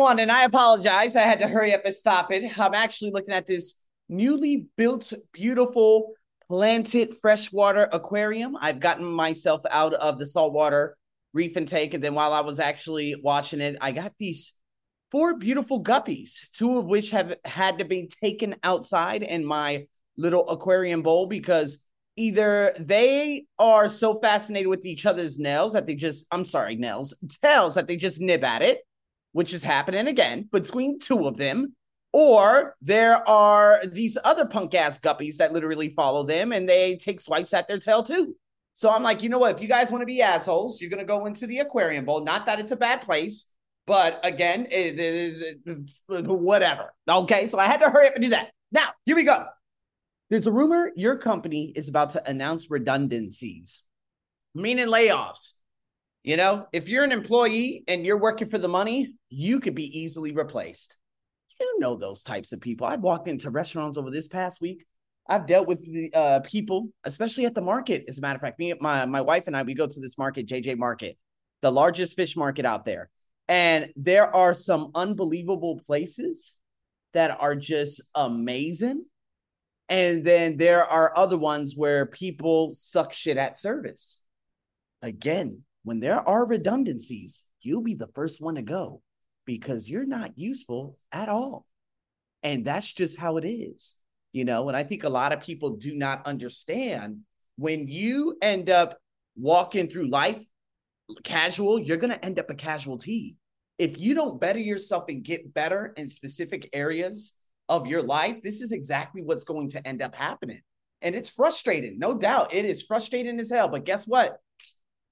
one, 0.00 0.18
and 0.18 0.32
I 0.32 0.44
apologize. 0.44 1.14
I 1.14 1.22
had 1.22 1.40
to 1.40 1.46
hurry 1.46 1.74
up 1.74 1.82
and 1.84 1.94
stop 1.94 2.32
it. 2.32 2.58
I'm 2.58 2.74
actually 2.74 3.12
looking 3.12 3.34
at 3.34 3.46
this 3.46 3.80
newly 4.08 4.66
built, 4.76 5.12
beautiful, 5.32 6.14
planted 6.48 7.16
freshwater 7.20 7.88
aquarium. 7.92 8.56
I've 8.60 8.80
gotten 8.80 9.04
myself 9.04 9.60
out 9.70 9.94
of 9.94 10.18
the 10.18 10.26
saltwater 10.26 10.96
reef 11.32 11.56
intake. 11.56 11.94
And 11.94 12.02
then 12.02 12.14
while 12.14 12.32
I 12.32 12.40
was 12.40 12.58
actually 12.58 13.14
watching 13.22 13.60
it, 13.60 13.76
I 13.80 13.92
got 13.92 14.12
these 14.18 14.54
four 15.12 15.38
beautiful 15.38 15.82
guppies, 15.82 16.48
two 16.50 16.78
of 16.78 16.86
which 16.86 17.10
have 17.10 17.36
had 17.44 17.78
to 17.78 17.84
be 17.84 18.10
taken 18.22 18.56
outside 18.64 19.22
in 19.22 19.44
my 19.44 19.86
little 20.16 20.48
aquarium 20.48 21.02
bowl 21.02 21.26
because 21.26 21.88
either 22.16 22.72
they 22.80 23.44
are 23.58 23.88
so 23.88 24.18
fascinated 24.18 24.66
with 24.66 24.84
each 24.84 25.06
other's 25.06 25.38
nails 25.38 25.74
that 25.74 25.86
they 25.86 25.94
just, 25.94 26.26
I'm 26.32 26.44
sorry, 26.44 26.76
nails, 26.76 27.14
tails 27.42 27.76
that 27.76 27.86
they 27.86 27.96
just 27.96 28.20
nib 28.20 28.42
at 28.42 28.62
it 28.62 28.80
which 29.32 29.54
is 29.54 29.62
happening 29.62 30.06
again 30.06 30.48
between 30.50 30.98
two 30.98 31.26
of 31.26 31.36
them, 31.36 31.74
or 32.12 32.76
there 32.80 33.28
are 33.28 33.80
these 33.86 34.18
other 34.24 34.46
punk 34.46 34.74
ass 34.74 34.98
guppies 34.98 35.36
that 35.36 35.52
literally 35.52 35.90
follow 35.90 36.22
them 36.24 36.52
and 36.52 36.68
they 36.68 36.96
take 36.96 37.20
swipes 37.20 37.54
at 37.54 37.68
their 37.68 37.78
tail 37.78 38.02
too. 38.02 38.34
So 38.74 38.90
I'm 38.90 39.02
like, 39.02 39.22
you 39.22 39.28
know 39.28 39.38
what? 39.38 39.54
If 39.54 39.62
you 39.62 39.68
guys 39.68 39.90
want 39.90 40.02
to 40.02 40.06
be 40.06 40.22
assholes, 40.22 40.80
you're 40.80 40.90
gonna 40.90 41.04
go 41.04 41.26
into 41.26 41.46
the 41.46 41.58
aquarium 41.58 42.04
bowl. 42.04 42.24
Not 42.24 42.46
that 42.46 42.58
it's 42.58 42.72
a 42.72 42.76
bad 42.76 43.02
place, 43.02 43.52
but 43.86 44.20
again, 44.24 44.66
it 44.70 44.98
is 44.98 45.42
whatever. 46.06 46.92
Okay, 47.08 47.46
so 47.46 47.58
I 47.58 47.66
had 47.66 47.80
to 47.80 47.90
hurry 47.90 48.08
up 48.08 48.14
and 48.14 48.22
do 48.22 48.30
that. 48.30 48.50
Now, 48.72 48.90
here 49.04 49.16
we 49.16 49.24
go. 49.24 49.46
There's 50.30 50.46
a 50.46 50.52
rumor 50.52 50.90
your 50.94 51.18
company 51.18 51.72
is 51.74 51.88
about 51.88 52.10
to 52.10 52.28
announce 52.28 52.70
redundancies, 52.70 53.82
meaning 54.54 54.86
layoffs. 54.86 55.54
You 56.22 56.36
know, 56.36 56.66
if 56.72 56.88
you're 56.88 57.04
an 57.04 57.12
employee 57.12 57.82
and 57.88 58.04
you're 58.04 58.20
working 58.20 58.48
for 58.48 58.58
the 58.58 58.68
money, 58.68 59.14
you 59.30 59.58
could 59.58 59.74
be 59.74 60.00
easily 60.00 60.32
replaced. 60.32 60.96
You 61.58 61.78
know 61.78 61.96
those 61.96 62.22
types 62.22 62.52
of 62.52 62.60
people. 62.60 62.86
I've 62.86 63.00
walked 63.00 63.28
into 63.28 63.50
restaurants 63.50 63.96
over 63.96 64.10
this 64.10 64.28
past 64.28 64.60
week. 64.60 64.84
I've 65.28 65.46
dealt 65.46 65.66
with 65.66 65.86
uh, 66.12 66.40
people, 66.40 66.88
especially 67.04 67.46
at 67.46 67.54
the 67.54 67.62
market. 67.62 68.04
As 68.08 68.18
a 68.18 68.20
matter 68.20 68.36
of 68.36 68.42
fact, 68.42 68.58
me, 68.58 68.74
my 68.80 69.06
my 69.06 69.20
wife 69.20 69.44
and 69.46 69.56
I, 69.56 69.62
we 69.62 69.74
go 69.74 69.86
to 69.86 70.00
this 70.00 70.18
market, 70.18 70.48
JJ 70.48 70.76
Market, 70.76 71.16
the 71.62 71.70
largest 71.70 72.16
fish 72.16 72.36
market 72.36 72.66
out 72.66 72.84
there, 72.84 73.10
and 73.48 73.92
there 73.96 74.34
are 74.34 74.52
some 74.52 74.90
unbelievable 74.94 75.80
places 75.86 76.56
that 77.12 77.36
are 77.40 77.54
just 77.54 78.02
amazing. 78.14 79.04
And 79.88 80.22
then 80.22 80.56
there 80.56 80.84
are 80.84 81.16
other 81.16 81.36
ones 81.36 81.74
where 81.76 82.06
people 82.06 82.70
suck 82.70 83.12
shit 83.12 83.36
at 83.36 83.56
service. 83.56 84.20
Again, 85.02 85.64
when 85.82 86.00
there 86.00 86.26
are 86.28 86.46
redundancies, 86.46 87.44
you'll 87.62 87.82
be 87.82 87.94
the 87.94 88.10
first 88.14 88.42
one 88.42 88.56
to 88.56 88.62
go 88.62 89.02
because 89.46 89.88
you're 89.88 90.06
not 90.06 90.38
useful 90.38 90.96
at 91.12 91.28
all. 91.28 91.66
And 92.42 92.64
that's 92.64 92.92
just 92.92 93.18
how 93.18 93.36
it 93.36 93.46
is, 93.46 93.96
you 94.32 94.44
know. 94.44 94.68
And 94.68 94.76
I 94.76 94.84
think 94.84 95.04
a 95.04 95.08
lot 95.08 95.32
of 95.32 95.40
people 95.40 95.76
do 95.76 95.94
not 95.96 96.26
understand 96.26 97.20
when 97.56 97.88
you 97.88 98.36
end 98.40 98.70
up 98.70 98.98
walking 99.36 99.88
through 99.88 100.08
life 100.08 100.42
casual, 101.24 101.78
you're 101.78 101.96
going 101.96 102.12
to 102.12 102.24
end 102.24 102.38
up 102.38 102.50
a 102.50 102.54
casualty. 102.54 103.38
If 103.78 103.98
you 103.98 104.14
don't 104.14 104.40
better 104.40 104.58
yourself 104.58 105.04
and 105.08 105.24
get 105.24 105.52
better 105.52 105.92
in 105.96 106.08
specific 106.08 106.68
areas 106.72 107.34
of 107.68 107.86
your 107.86 108.02
life, 108.02 108.42
this 108.42 108.60
is 108.60 108.72
exactly 108.72 109.22
what's 109.22 109.44
going 109.44 109.70
to 109.70 109.86
end 109.86 110.02
up 110.02 110.14
happening. 110.14 110.60
And 111.02 111.14
it's 111.14 111.30
frustrating, 111.30 111.98
no 111.98 112.16
doubt. 112.16 112.52
It 112.52 112.66
is 112.66 112.82
frustrating 112.82 113.40
as 113.40 113.50
hell. 113.50 113.68
But 113.68 113.86
guess 113.86 114.06
what? 114.06 114.38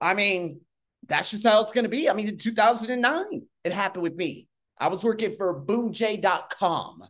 I 0.01 0.15
mean, 0.15 0.61
that's 1.07 1.31
just 1.31 1.47
how 1.47 1.63
it's 1.63 1.73
going 1.73 1.85
to 1.85 1.91
be. 1.91 2.09
I 2.09 2.13
mean, 2.13 2.29
in 2.29 2.39
2009, 2.39 3.25
it 3.65 3.73
happened 3.73 4.03
with 4.03 4.15
me. 4.15 4.49
I 4.79 4.89
was 4.89 5.03
working 5.03 5.33
for 5.33 5.65
boomj.com. 5.65 7.05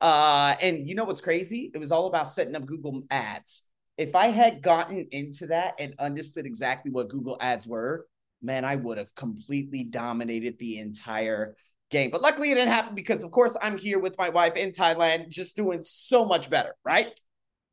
Uh, 0.00 0.54
and 0.60 0.88
you 0.88 0.94
know 0.94 1.04
what's 1.04 1.20
crazy? 1.20 1.70
It 1.74 1.78
was 1.78 1.90
all 1.90 2.06
about 2.06 2.28
setting 2.28 2.54
up 2.54 2.66
Google 2.66 3.02
ads. 3.10 3.64
If 3.96 4.14
I 4.14 4.28
had 4.28 4.62
gotten 4.62 5.08
into 5.10 5.48
that 5.48 5.74
and 5.80 5.94
understood 5.98 6.46
exactly 6.46 6.92
what 6.92 7.08
Google 7.08 7.36
ads 7.40 7.66
were, 7.66 8.06
man, 8.40 8.64
I 8.64 8.76
would 8.76 8.98
have 8.98 9.12
completely 9.16 9.82
dominated 9.84 10.58
the 10.58 10.78
entire 10.78 11.56
game. 11.90 12.10
But 12.10 12.22
luckily, 12.22 12.52
it 12.52 12.54
didn't 12.54 12.72
happen 12.72 12.94
because, 12.94 13.24
of 13.24 13.32
course, 13.32 13.56
I'm 13.60 13.76
here 13.76 13.98
with 13.98 14.16
my 14.16 14.28
wife 14.28 14.54
in 14.54 14.70
Thailand, 14.70 15.30
just 15.30 15.56
doing 15.56 15.82
so 15.82 16.24
much 16.24 16.48
better, 16.48 16.76
right? 16.84 17.08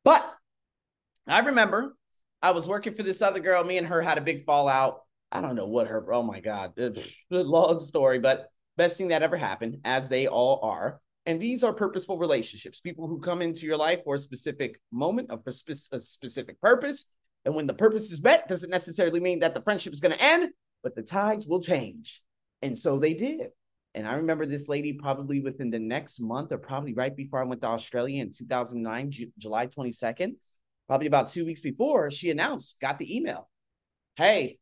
But 0.02 0.24
I 1.28 1.40
remember 1.40 1.94
I 2.46 2.52
was 2.52 2.68
working 2.68 2.94
for 2.94 3.02
this 3.02 3.22
other 3.22 3.40
girl. 3.40 3.64
Me 3.64 3.76
and 3.76 3.88
her 3.88 4.00
had 4.00 4.18
a 4.18 4.20
big 4.20 4.44
fallout. 4.44 5.00
I 5.32 5.40
don't 5.40 5.56
know 5.56 5.66
what 5.66 5.88
her, 5.88 6.12
oh 6.14 6.22
my 6.22 6.38
God, 6.38 6.74
long 7.28 7.80
story, 7.80 8.20
but 8.20 8.46
best 8.76 8.96
thing 8.96 9.08
that 9.08 9.24
ever 9.24 9.36
happened, 9.36 9.78
as 9.84 10.08
they 10.08 10.28
all 10.28 10.60
are. 10.62 11.00
And 11.26 11.40
these 11.40 11.64
are 11.64 11.72
purposeful 11.72 12.18
relationships, 12.18 12.78
people 12.78 13.08
who 13.08 13.20
come 13.20 13.42
into 13.42 13.66
your 13.66 13.76
life 13.76 13.98
for 14.04 14.14
a 14.14 14.18
specific 14.20 14.80
moment, 14.92 15.28
of 15.28 15.42
a 15.44 15.52
specific 15.52 16.60
purpose. 16.60 17.06
And 17.44 17.56
when 17.56 17.66
the 17.66 17.74
purpose 17.74 18.12
is 18.12 18.22
met, 18.22 18.46
doesn't 18.46 18.70
necessarily 18.70 19.18
mean 19.18 19.40
that 19.40 19.52
the 19.52 19.62
friendship 19.62 19.92
is 19.92 20.00
going 20.00 20.14
to 20.14 20.22
end, 20.22 20.50
but 20.84 20.94
the 20.94 21.02
tides 21.02 21.48
will 21.48 21.60
change. 21.60 22.22
And 22.62 22.78
so 22.78 23.00
they 23.00 23.14
did. 23.14 23.48
And 23.96 24.06
I 24.06 24.14
remember 24.14 24.46
this 24.46 24.68
lady 24.68 24.92
probably 24.92 25.40
within 25.40 25.70
the 25.70 25.80
next 25.80 26.20
month 26.20 26.52
or 26.52 26.58
probably 26.58 26.94
right 26.94 27.16
before 27.16 27.42
I 27.42 27.46
went 27.48 27.62
to 27.62 27.68
Australia 27.68 28.22
in 28.22 28.30
2009, 28.30 29.10
J- 29.10 29.32
July 29.36 29.66
22nd, 29.66 30.34
probably 30.86 31.06
about 31.06 31.28
two 31.28 31.44
weeks 31.44 31.60
before, 31.60 32.10
she 32.10 32.30
announced, 32.30 32.80
got 32.80 32.98
the 32.98 33.16
email. 33.16 33.48
Hey, 34.16 34.58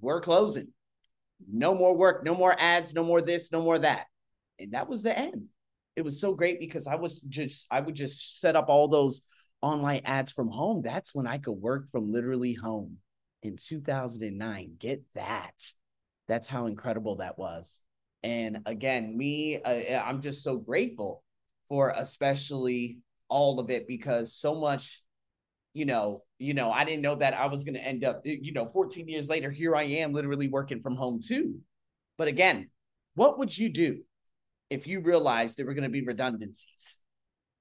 we're 0.00 0.20
closing. 0.20 0.68
No 1.50 1.74
more 1.74 1.96
work, 1.96 2.24
no 2.24 2.34
more 2.34 2.54
ads, 2.58 2.94
no 2.94 3.04
more 3.04 3.20
this, 3.20 3.52
no 3.52 3.62
more 3.62 3.78
that. 3.78 4.06
And 4.58 4.72
that 4.72 4.88
was 4.88 5.02
the 5.02 5.16
end. 5.16 5.46
It 5.94 6.02
was 6.02 6.20
so 6.20 6.34
great 6.34 6.60
because 6.60 6.86
I 6.86 6.96
was 6.96 7.20
just, 7.20 7.66
I 7.70 7.80
would 7.80 7.94
just 7.94 8.40
set 8.40 8.56
up 8.56 8.68
all 8.68 8.88
those 8.88 9.22
online 9.62 10.02
ads 10.04 10.32
from 10.32 10.48
home. 10.48 10.80
That's 10.82 11.14
when 11.14 11.26
I 11.26 11.38
could 11.38 11.52
work 11.52 11.88
from 11.90 12.12
literally 12.12 12.54
home 12.54 12.98
in 13.42 13.56
2009. 13.56 14.74
Get 14.78 15.02
that. 15.14 15.54
That's 16.26 16.48
how 16.48 16.66
incredible 16.66 17.16
that 17.16 17.38
was. 17.38 17.80
And 18.22 18.62
again, 18.66 19.16
me, 19.16 19.60
uh, 19.62 20.02
I'm 20.02 20.20
just 20.20 20.42
so 20.42 20.56
grateful 20.56 21.22
for 21.68 21.92
especially 21.96 22.98
all 23.28 23.60
of 23.60 23.70
it 23.70 23.86
because 23.86 24.34
so 24.34 24.54
much 24.54 25.02
you 25.78 25.86
know, 25.86 26.20
you 26.38 26.54
know, 26.54 26.72
I 26.72 26.84
didn't 26.84 27.02
know 27.02 27.14
that 27.14 27.34
I 27.34 27.46
was 27.46 27.62
going 27.62 27.74
to 27.74 27.84
end 27.84 28.04
up, 28.04 28.22
eh, 28.26 28.36
you 28.42 28.52
know, 28.52 28.66
14 28.66 29.06
years 29.06 29.28
later, 29.28 29.50
here 29.50 29.76
I 29.76 29.84
am 29.84 30.12
literally 30.12 30.48
working 30.48 30.82
from 30.82 30.96
home 30.96 31.20
too. 31.24 31.60
But 32.16 32.26
again, 32.26 32.70
what 33.14 33.38
would 33.38 33.56
you 33.56 33.68
do 33.68 34.02
if 34.70 34.88
you 34.88 35.00
realized 35.00 35.56
there 35.56 35.66
were 35.66 35.74
going 35.74 35.84
to 35.84 35.88
be 35.88 36.04
redundancies? 36.04 36.96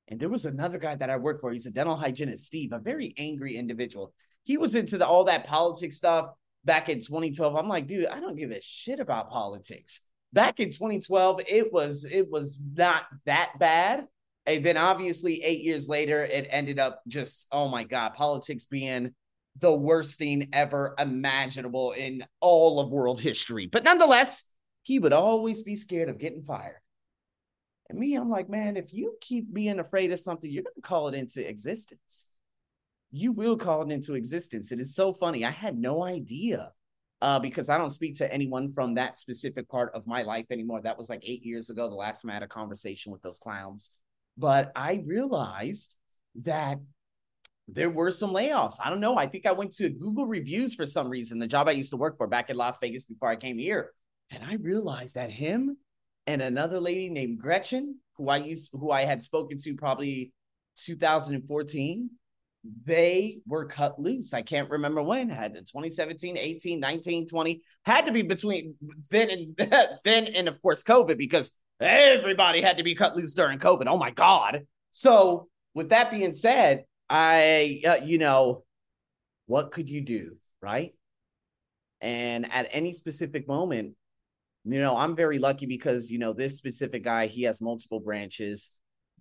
And 0.08 0.20
there 0.20 0.30
was 0.30 0.46
another 0.46 0.80
guy 0.80 0.96
that 0.96 1.12
I 1.12 1.18
worked 1.18 1.42
for. 1.42 1.52
He's 1.52 1.68
a 1.68 1.72
dental 1.72 1.96
hygienist, 1.96 2.48
Steve, 2.48 2.72
a 2.74 2.80
very 2.80 3.14
angry 3.18 3.56
individual. 3.56 4.14
He 4.44 4.58
was 4.58 4.76
into 4.76 4.98
the, 4.98 5.06
all 5.06 5.26
that 5.26 5.46
politics 5.46 5.98
stuff 5.98 6.30
back 6.66 6.90
in 6.90 7.00
2012. 7.00 7.56
I'm 7.56 7.68
like, 7.68 7.88
dude, 7.88 8.08
I 8.08 8.20
don't 8.20 8.38
give 8.38 8.50
a 8.50 8.62
shit 8.62 9.00
about 9.00 9.30
politics. 9.30 10.02
Back 10.34 10.60
in 10.60 10.72
2012, 10.72 11.42
it 11.48 11.72
was 11.72 12.06
it 12.06 12.30
was 12.30 12.62
not 12.76 13.04
that 13.26 13.52
bad. 13.60 14.06
And 14.48 14.66
then 14.66 14.78
obviously, 14.78 15.44
eight 15.44 15.62
years 15.62 15.90
later, 15.90 16.24
it 16.24 16.48
ended 16.50 16.80
up 16.80 17.02
just, 17.08 17.48
oh 17.52 17.68
my 17.68 17.84
God, 17.84 18.14
politics 18.14 18.64
being 18.64 19.14
the 19.60 19.74
worst 19.74 20.18
thing 20.18 20.48
ever 20.54 20.96
imaginable 20.98 21.92
in 21.92 22.24
all 22.40 22.80
of 22.80 22.90
world 22.90 23.20
history. 23.22 23.68
But 23.68 23.84
nonetheless, 23.84 24.46
he 24.84 25.00
would 25.00 25.14
always 25.14 25.64
be 25.64 25.76
scared 25.76 26.08
of 26.08 26.18
getting 26.18 26.44
fired. 26.44 26.80
And 27.90 28.00
me, 28.00 28.16
I'm 28.16 28.30
like, 28.30 28.50
man, 28.50 28.78
if 28.78 28.94
you 28.94 29.16
keep 29.20 29.54
being 29.54 29.80
afraid 29.80 30.12
of 30.14 30.20
something, 30.20 30.50
you're 30.50 30.64
going 30.64 30.76
to 30.76 30.82
call 30.82 31.10
it 31.10 31.16
into 31.16 31.48
existence. 31.48 32.28
You 33.12 33.34
will 33.34 33.58
call 33.58 33.84
it 33.84 33.92
into 33.92 34.16
existence. 34.16 34.72
It 34.72 34.80
is 34.80 34.96
so 34.96 35.14
funny. 35.14 35.44
I 35.44 35.52
had 35.52 35.78
no 35.78 36.04
idea 36.04 36.72
uh, 37.22 37.40
because 37.40 37.70
I 37.70 37.78
don't 37.78 37.90
speak 37.90 38.18
to 38.18 38.34
anyone 38.34 38.72
from 38.72 38.96
that 38.96 39.18
specific 39.18 39.68
part 39.70 39.94
of 39.94 40.08
my 40.08 40.24
life 40.24 40.46
anymore. 40.52 40.82
That 40.82 40.98
was 40.98 41.10
like 41.10 41.24
eight 41.24 41.44
years 41.46 41.70
ago, 41.70 41.90
the 41.90 41.96
last 41.96 42.22
time 42.22 42.32
I 42.32 42.36
had 42.36 42.44
a 42.44 42.48
conversation 42.48 43.12
with 43.12 43.22
those 43.22 43.40
clowns. 43.40 43.98
But 44.38 44.72
I 44.76 45.02
realized 45.06 45.96
that 46.44 46.80
there 47.68 47.90
were 47.90 48.12
some 48.12 48.32
layoffs. 48.32 48.78
I 48.84 48.90
don't 48.90 49.00
know. 49.00 49.18
I 49.18 49.28
think 49.28 49.46
I 49.46 49.52
went 49.52 49.74
to 49.74 49.90
Google 49.90 50.26
reviews 50.26 50.74
for 50.74 50.86
some 50.86 51.10
reason, 51.10 51.40
the 51.40 51.48
job 51.48 51.68
I 51.68 51.72
used 51.72 51.90
to 51.90 51.98
work 51.98 52.18
for 52.18 52.28
back 52.28 52.50
in 52.50 52.56
Las 52.56 52.80
Vegas 52.80 53.06
before 53.06 53.30
I 53.30 53.36
came 53.36 53.58
here. 53.58 53.92
And 54.32 54.44
I 54.44 54.56
realized 54.56 55.16
that 55.16 55.32
him 55.32 55.78
and 56.28 56.42
another 56.42 56.80
lady 56.80 57.10
named 57.10 57.40
Gretchen, 57.40 58.00
who 58.18 58.30
I 58.30 58.38
used 58.38 58.74
who 58.74 58.92
I 58.92 59.06
had 59.06 59.22
spoken 59.22 59.58
to 59.60 59.76
probably 59.76 60.34
2014, 60.78 62.10
they 62.86 63.42
were 63.48 63.66
cut 63.66 64.00
loose. 64.00 64.34
I 64.34 64.42
can't 64.42 64.70
remember 64.70 65.02
when, 65.02 65.30
had 65.30 65.54
2017, 65.54 66.38
18, 66.38 66.80
19, 66.80 67.28
20, 67.28 67.62
had 67.86 68.06
to 68.06 68.12
be 68.12 68.22
between 68.22 68.76
then 69.10 69.30
and 69.30 69.70
then 70.04 70.28
and 70.28 70.48
of 70.48 70.62
course 70.62 70.84
COVID 70.84 71.18
because 71.18 71.52
everybody 71.80 72.62
had 72.62 72.78
to 72.78 72.84
be 72.84 72.96
cut 72.96 73.16
loose 73.16 73.34
during 73.34 73.60
COVID. 73.60 73.86
Oh 73.88 73.98
my 73.98 74.12
God. 74.12 74.66
So, 74.92 75.48
with 75.74 75.90
that 75.90 76.10
being 76.10 76.34
said, 76.34 76.86
I, 77.10 77.82
uh, 77.88 77.98
you 78.04 78.18
know, 78.18 78.64
what 79.46 79.72
could 79.72 79.90
you 79.90 80.02
do? 80.02 80.38
Right. 80.62 80.94
And 82.02 82.52
at 82.52 82.68
any 82.72 82.94
specific 82.94 83.48
moment, 83.48 83.96
you 84.66 84.80
know, 84.80 84.98
I'm 84.98 85.16
very 85.16 85.40
lucky 85.40 85.66
because, 85.66 86.12
you 86.12 86.20
know, 86.20 86.34
this 86.34 86.58
specific 86.58 87.04
guy, 87.04 87.28
he 87.28 87.44
has 87.44 87.62
multiple 87.62 88.00
branches 88.00 88.72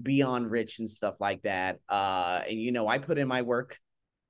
beyond 0.02 0.50
rich 0.50 0.78
and 0.78 0.90
stuff 0.90 1.20
like 1.20 1.42
that. 1.42 1.78
Uh, 1.88 2.40
and, 2.48 2.60
you 2.60 2.72
know, 2.72 2.88
I 2.88 2.98
put 2.98 3.18
in 3.18 3.28
my 3.28 3.42
work. 3.42 3.78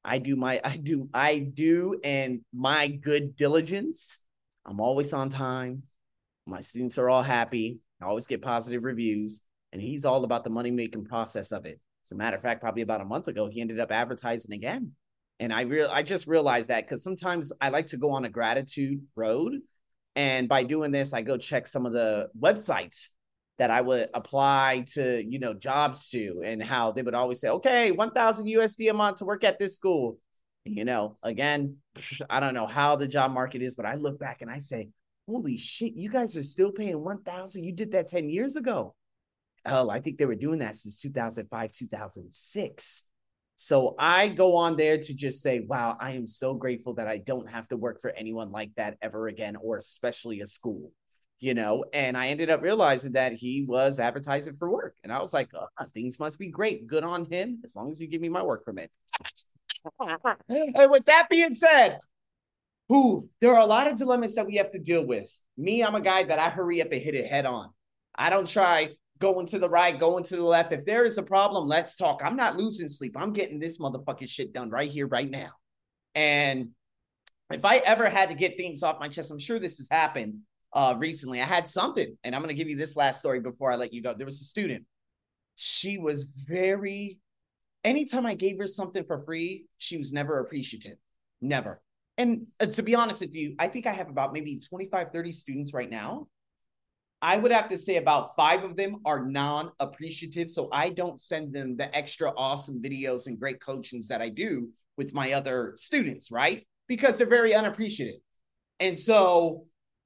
I 0.04 0.18
do 0.18 0.36
my, 0.36 0.60
I 0.62 0.76
do, 0.76 1.08
I 1.12 1.38
do, 1.38 1.98
and 2.04 2.40
my 2.52 2.88
good 2.88 3.34
diligence. 3.34 4.18
I'm 4.64 4.80
always 4.80 5.12
on 5.12 5.30
time. 5.30 5.82
My 6.46 6.60
students 6.60 6.98
are 6.98 7.08
all 7.08 7.22
happy. 7.22 7.80
I 8.00 8.06
always 8.06 8.26
get 8.26 8.42
positive 8.42 8.84
reviews, 8.84 9.42
and 9.72 9.80
he's 9.80 10.04
all 10.04 10.24
about 10.24 10.44
the 10.44 10.50
money 10.50 10.70
making 10.70 11.04
process 11.04 11.52
of 11.52 11.66
it. 11.66 11.80
As 12.04 12.12
a 12.12 12.16
matter 12.16 12.36
of 12.36 12.42
fact, 12.42 12.60
probably 12.60 12.82
about 12.82 13.00
a 13.00 13.04
month 13.04 13.28
ago, 13.28 13.48
he 13.48 13.60
ended 13.60 13.80
up 13.80 13.90
advertising 13.90 14.52
again. 14.52 14.92
And 15.40 15.52
I 15.52 15.62
real 15.62 15.90
I 15.92 16.02
just 16.02 16.26
realized 16.26 16.68
that 16.68 16.84
because 16.84 17.02
sometimes 17.02 17.52
I 17.60 17.68
like 17.68 17.88
to 17.88 17.96
go 17.96 18.12
on 18.12 18.24
a 18.24 18.30
gratitude 18.30 19.02
road. 19.16 19.54
And 20.14 20.48
by 20.48 20.62
doing 20.62 20.92
this, 20.92 21.12
I 21.12 21.22
go 21.22 21.36
check 21.36 21.66
some 21.66 21.84
of 21.84 21.92
the 21.92 22.28
websites 22.38 23.08
that 23.58 23.70
I 23.70 23.80
would 23.80 24.08
apply 24.14 24.84
to, 24.94 25.24
you 25.26 25.38
know, 25.38 25.52
jobs 25.52 26.08
to, 26.10 26.42
and 26.44 26.62
how 26.62 26.92
they 26.92 27.02
would 27.02 27.14
always 27.14 27.40
say, 27.40 27.48
okay, 27.48 27.90
1000 27.90 28.46
USD 28.46 28.90
a 28.90 28.94
month 28.94 29.18
to 29.18 29.24
work 29.24 29.44
at 29.44 29.58
this 29.58 29.76
school. 29.76 30.18
You 30.64 30.84
know, 30.84 31.16
again, 31.22 31.76
I 32.28 32.40
don't 32.40 32.54
know 32.54 32.66
how 32.66 32.96
the 32.96 33.06
job 33.06 33.30
market 33.32 33.62
is, 33.62 33.74
but 33.74 33.86
I 33.86 33.94
look 33.94 34.18
back 34.18 34.42
and 34.42 34.50
I 34.50 34.58
say, 34.58 34.88
holy 35.28 35.56
shit, 35.56 35.94
you 35.94 36.08
guys 36.08 36.36
are 36.36 36.42
still 36.42 36.72
paying 36.72 37.02
1000 37.02 37.64
You 37.64 37.72
did 37.72 37.92
that 37.92 38.08
10 38.08 38.30
years 38.30 38.56
ago. 38.56 38.94
Oh, 39.64 39.90
I 39.90 40.00
think 40.00 40.18
they 40.18 40.26
were 40.26 40.36
doing 40.36 40.60
that 40.60 40.76
since 40.76 40.98
2005, 40.98 41.72
2006. 41.72 43.02
So 43.56 43.94
I 43.98 44.28
go 44.28 44.56
on 44.56 44.76
there 44.76 44.98
to 44.98 45.14
just 45.14 45.42
say, 45.42 45.60
wow, 45.60 45.96
I 45.98 46.12
am 46.12 46.26
so 46.26 46.54
grateful 46.54 46.94
that 46.94 47.08
I 47.08 47.18
don't 47.18 47.48
have 47.50 47.66
to 47.68 47.76
work 47.76 48.00
for 48.00 48.10
anyone 48.10 48.52
like 48.52 48.70
that 48.76 48.98
ever 49.02 49.28
again, 49.28 49.56
or 49.56 49.78
especially 49.78 50.40
a 50.40 50.46
school, 50.46 50.92
you 51.40 51.54
know. 51.54 51.84
And 51.92 52.16
I 52.16 52.28
ended 52.28 52.50
up 52.50 52.62
realizing 52.62 53.12
that 53.12 53.32
he 53.32 53.64
was 53.66 53.98
advertising 53.98 54.54
for 54.54 54.70
work. 54.70 54.94
And 55.02 55.12
I 55.12 55.20
was 55.20 55.32
like, 55.32 55.48
oh, 55.54 55.66
things 55.94 56.20
must 56.20 56.38
be 56.38 56.48
great. 56.48 56.86
Good 56.86 57.02
on 57.02 57.24
him, 57.24 57.60
as 57.64 57.74
long 57.74 57.90
as 57.90 58.00
you 58.00 58.06
give 58.06 58.20
me 58.20 58.28
my 58.28 58.42
work 58.42 58.64
permit. 58.64 58.90
and 60.48 60.90
with 60.90 61.06
that 61.06 61.28
being 61.30 61.54
said, 61.54 61.98
who 62.88 63.28
there 63.40 63.54
are 63.54 63.60
a 63.60 63.66
lot 63.66 63.86
of 63.86 63.98
dilemmas 63.98 64.34
that 64.34 64.46
we 64.46 64.56
have 64.56 64.70
to 64.72 64.78
deal 64.78 65.04
with. 65.04 65.34
Me, 65.56 65.82
I'm 65.82 65.94
a 65.94 66.00
guy 66.00 66.24
that 66.24 66.38
I 66.38 66.50
hurry 66.50 66.80
up 66.82 66.92
and 66.92 67.02
hit 67.02 67.14
it 67.14 67.26
head 67.26 67.46
on. 67.46 67.70
I 68.14 68.30
don't 68.30 68.48
try 68.48 68.90
going 69.18 69.46
to 69.46 69.58
the 69.58 69.68
right, 69.68 69.98
going 69.98 70.24
to 70.24 70.36
the 70.36 70.42
left. 70.42 70.72
If 70.72 70.84
there 70.84 71.04
is 71.04 71.18
a 71.18 71.22
problem, 71.22 71.66
let's 71.66 71.96
talk. 71.96 72.20
I'm 72.24 72.36
not 72.36 72.56
losing 72.56 72.88
sleep. 72.88 73.12
I'm 73.16 73.32
getting 73.32 73.58
this 73.58 73.78
motherfucking 73.78 74.28
shit 74.28 74.52
done 74.52 74.70
right 74.70 74.90
here, 74.90 75.06
right 75.06 75.30
now. 75.30 75.50
And 76.14 76.70
if 77.50 77.64
I 77.64 77.78
ever 77.78 78.08
had 78.08 78.28
to 78.28 78.34
get 78.34 78.56
things 78.56 78.82
off 78.82 79.00
my 79.00 79.08
chest, 79.08 79.30
I'm 79.30 79.38
sure 79.38 79.58
this 79.58 79.78
has 79.78 79.88
happened 79.90 80.40
uh 80.72 80.94
recently. 80.98 81.40
I 81.40 81.46
had 81.46 81.66
something, 81.66 82.16
and 82.22 82.34
I'm 82.34 82.42
gonna 82.42 82.54
give 82.54 82.68
you 82.68 82.76
this 82.76 82.96
last 82.96 83.20
story 83.20 83.40
before 83.40 83.72
I 83.72 83.76
let 83.76 83.92
you 83.92 84.02
go. 84.02 84.14
There 84.14 84.26
was 84.26 84.40
a 84.40 84.44
student. 84.44 84.84
She 85.56 85.96
was 85.96 86.44
very 86.48 87.20
anytime 87.84 88.26
I 88.26 88.34
gave 88.34 88.58
her 88.58 88.66
something 88.66 89.04
for 89.04 89.18
free, 89.18 89.66
she 89.78 89.96
was 89.96 90.12
never 90.12 90.40
appreciative. 90.40 90.98
Never 91.40 91.80
and 92.18 92.46
uh, 92.60 92.66
to 92.66 92.82
be 92.82 92.94
honest 92.94 93.20
with 93.20 93.34
you, 93.34 93.54
I 93.58 93.68
think 93.68 93.86
I 93.86 93.92
have 93.92 94.08
about 94.08 94.32
maybe 94.32 94.58
25, 94.58 95.10
30 95.10 95.32
students 95.32 95.74
right 95.74 95.90
now. 95.90 96.28
I 97.22 97.36
would 97.36 97.52
have 97.52 97.68
to 97.68 97.78
say 97.78 97.96
about 97.96 98.36
five 98.36 98.62
of 98.62 98.76
them 98.76 98.98
are 99.04 99.24
non 99.24 99.72
appreciative. 99.80 100.50
So 100.50 100.68
I 100.72 100.90
don't 100.90 101.20
send 101.20 101.52
them 101.52 101.76
the 101.76 101.94
extra 101.96 102.32
awesome 102.36 102.82
videos 102.82 103.26
and 103.26 103.38
great 103.38 103.60
coachings 103.60 104.08
that 104.08 104.20
I 104.20 104.28
do 104.28 104.70
with 104.96 105.14
my 105.14 105.32
other 105.32 105.72
students, 105.76 106.30
right? 106.30 106.66
Because 106.88 107.16
they're 107.16 107.26
very 107.26 107.54
unappreciative. 107.54 108.20
And 108.80 108.98
so, 108.98 109.62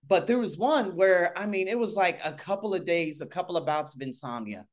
but 0.06 0.26
there 0.26 0.38
was 0.38 0.56
one 0.56 0.96
where, 0.96 1.36
I 1.36 1.46
mean, 1.46 1.68
it 1.68 1.78
was 1.78 1.94
like 1.94 2.20
a 2.24 2.32
couple 2.32 2.74
of 2.74 2.84
days, 2.84 3.20
a 3.20 3.26
couple 3.26 3.56
of 3.56 3.66
bouts 3.66 3.94
of 3.94 4.02
insomnia. 4.02 4.64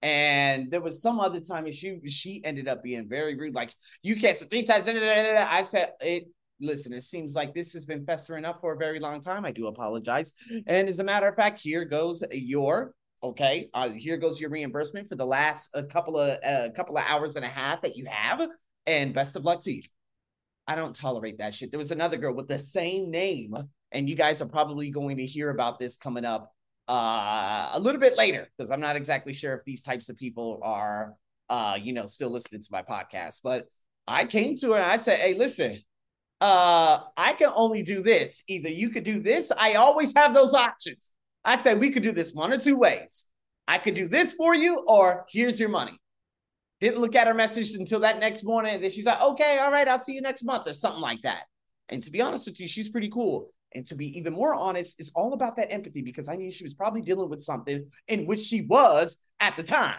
And 0.00 0.70
there 0.70 0.80
was 0.80 1.02
some 1.02 1.18
other 1.18 1.40
time 1.40 1.64
and 1.64 1.74
she 1.74 1.98
she 2.06 2.40
ended 2.44 2.68
up 2.68 2.84
being 2.84 3.08
very 3.08 3.36
rude. 3.36 3.54
Like, 3.54 3.74
you 4.02 4.14
can't 4.14 4.36
three 4.36 4.62
times. 4.62 4.86
I 4.86 5.62
said, 5.62 5.90
it 6.00 6.28
listen, 6.60 6.92
it 6.92 7.04
seems 7.04 7.34
like 7.34 7.54
this 7.54 7.72
has 7.72 7.84
been 7.84 8.04
festering 8.04 8.44
up 8.44 8.60
for 8.60 8.72
a 8.72 8.76
very 8.76 9.00
long 9.00 9.20
time. 9.20 9.44
I 9.44 9.52
do 9.52 9.66
apologize. 9.66 10.32
And 10.66 10.88
as 10.88 11.00
a 11.00 11.04
matter 11.04 11.28
of 11.28 11.36
fact, 11.36 11.60
here 11.60 11.84
goes 11.84 12.22
your 12.32 12.94
okay. 13.22 13.68
Uh, 13.74 13.90
here 13.90 14.16
goes 14.16 14.40
your 14.40 14.50
reimbursement 14.50 15.08
for 15.08 15.16
the 15.16 15.26
last 15.26 15.70
a 15.74 15.82
couple 15.82 16.18
of 16.18 16.38
a 16.42 16.50
uh, 16.50 16.70
couple 16.70 16.96
of 16.96 17.04
hours 17.06 17.36
and 17.36 17.44
a 17.44 17.48
half 17.48 17.82
that 17.82 17.96
you 17.96 18.06
have, 18.08 18.42
and 18.86 19.14
best 19.14 19.36
of 19.36 19.44
luck 19.44 19.62
to 19.64 19.72
you. 19.72 19.82
I 20.66 20.74
don't 20.74 20.94
tolerate 20.94 21.38
that 21.38 21.54
shit. 21.54 21.70
There 21.70 21.78
was 21.78 21.92
another 21.92 22.18
girl 22.18 22.34
with 22.34 22.48
the 22.48 22.58
same 22.58 23.10
name, 23.10 23.54
and 23.92 24.08
you 24.08 24.14
guys 24.14 24.42
are 24.42 24.48
probably 24.48 24.90
going 24.90 25.16
to 25.16 25.26
hear 25.26 25.50
about 25.50 25.78
this 25.78 25.96
coming 25.96 26.24
up 26.24 26.48
uh, 26.88 27.70
a 27.72 27.80
little 27.80 28.00
bit 28.00 28.16
later 28.16 28.48
because 28.56 28.70
I'm 28.70 28.80
not 28.80 28.96
exactly 28.96 29.32
sure 29.32 29.54
if 29.54 29.64
these 29.64 29.82
types 29.82 30.08
of 30.08 30.16
people 30.16 30.60
are, 30.62 31.14
uh, 31.48 31.78
you 31.80 31.92
know, 31.92 32.06
still 32.06 32.30
listening 32.30 32.62
to 32.62 32.68
my 32.70 32.82
podcast. 32.82 33.40
But 33.42 33.66
I 34.06 34.24
came 34.24 34.56
to 34.56 34.72
her 34.72 34.76
and 34.76 34.84
I 34.84 34.96
said, 34.96 35.18
"Hey, 35.20 35.34
listen, 35.34 35.80
uh, 36.40 37.00
I 37.16 37.32
can 37.32 37.50
only 37.54 37.82
do 37.82 38.02
this. 38.02 38.44
Either 38.48 38.68
you 38.68 38.90
could 38.90 39.04
do 39.04 39.20
this. 39.20 39.50
I 39.56 39.74
always 39.74 40.14
have 40.14 40.34
those 40.34 40.54
options. 40.54 41.10
I 41.44 41.56
said 41.56 41.80
we 41.80 41.90
could 41.90 42.02
do 42.02 42.12
this 42.12 42.32
one 42.32 42.52
or 42.52 42.58
two 42.58 42.76
ways. 42.76 43.24
I 43.66 43.78
could 43.78 43.94
do 43.94 44.08
this 44.08 44.32
for 44.32 44.54
you, 44.54 44.82
or 44.86 45.26
here's 45.30 45.58
your 45.58 45.68
money. 45.68 45.98
Didn't 46.80 47.00
look 47.00 47.16
at 47.16 47.26
her 47.26 47.34
message 47.34 47.74
until 47.74 48.00
that 48.00 48.20
next 48.20 48.44
morning. 48.44 48.74
And 48.74 48.82
then 48.82 48.90
she's 48.90 49.04
like, 49.04 49.20
okay, 49.20 49.58
all 49.58 49.72
right, 49.72 49.88
I'll 49.88 49.98
see 49.98 50.14
you 50.14 50.20
next 50.20 50.44
month 50.44 50.66
or 50.66 50.74
something 50.74 51.02
like 51.02 51.22
that. 51.22 51.42
And 51.88 52.02
to 52.02 52.10
be 52.10 52.20
honest 52.20 52.46
with 52.46 52.60
you, 52.60 52.68
she's 52.68 52.88
pretty 52.88 53.10
cool. 53.10 53.48
And 53.74 53.86
to 53.86 53.94
be 53.94 54.16
even 54.16 54.32
more 54.32 54.54
honest, 54.54 54.96
it's 54.98 55.10
all 55.14 55.32
about 55.32 55.56
that 55.56 55.72
empathy 55.72 56.02
because 56.02 56.28
I 56.28 56.36
knew 56.36 56.50
she 56.50 56.64
was 56.64 56.74
probably 56.74 57.00
dealing 57.00 57.28
with 57.28 57.42
something 57.42 57.90
in 58.06 58.26
which 58.26 58.40
she 58.40 58.62
was 58.62 59.20
at 59.40 59.56
the 59.56 59.62
time 59.62 59.98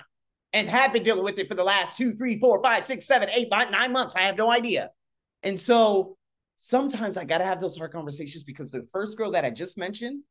and 0.54 0.68
had 0.68 0.94
been 0.94 1.04
dealing 1.04 1.24
with 1.24 1.38
it 1.38 1.48
for 1.48 1.54
the 1.54 1.64
last 1.64 1.98
two, 1.98 2.14
three, 2.14 2.40
four, 2.40 2.64
five, 2.64 2.84
six, 2.86 3.06
seven, 3.06 3.30
eight, 3.30 3.50
nine 3.52 3.92
months. 3.92 4.16
I 4.16 4.22
have 4.22 4.38
no 4.38 4.50
idea. 4.52 4.90
And 5.44 5.60
so 5.60 6.18
sometimes 6.62 7.18
I 7.18 7.24
got 7.24 7.38
to 7.38 7.46
have 7.46 7.62
those 7.62 7.78
hard 7.78 7.94
conversations 7.94 8.44
because 8.44 8.70
the 8.70 8.86
first 8.92 9.18
girl 9.18 9.32
that 9.32 9.46
I 9.46 9.50
just 9.50 9.78
mentioned, 9.78 10.24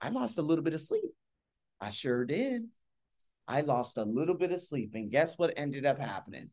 I 0.00 0.10
lost 0.10 0.38
a 0.38 0.42
little 0.42 0.64
bit 0.64 0.74
of 0.74 0.80
sleep. 0.80 1.10
I 1.80 1.90
sure 1.90 2.24
did. 2.24 2.62
I 3.48 3.62
lost 3.62 3.98
a 3.98 4.04
little 4.04 4.36
bit 4.36 4.52
of 4.52 4.60
sleep. 4.60 4.92
And 4.94 5.10
guess 5.10 5.36
what 5.36 5.52
ended 5.56 5.84
up 5.84 5.98
happening? 5.98 6.48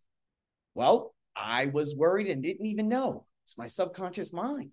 Well, 0.73 1.13
I 1.35 1.67
was 1.67 1.95
worried 1.95 2.27
and 2.27 2.41
didn't 2.41 2.65
even 2.65 2.89
know. 2.89 3.27
It's 3.45 3.57
my 3.57 3.67
subconscious 3.67 4.33
mind 4.33 4.71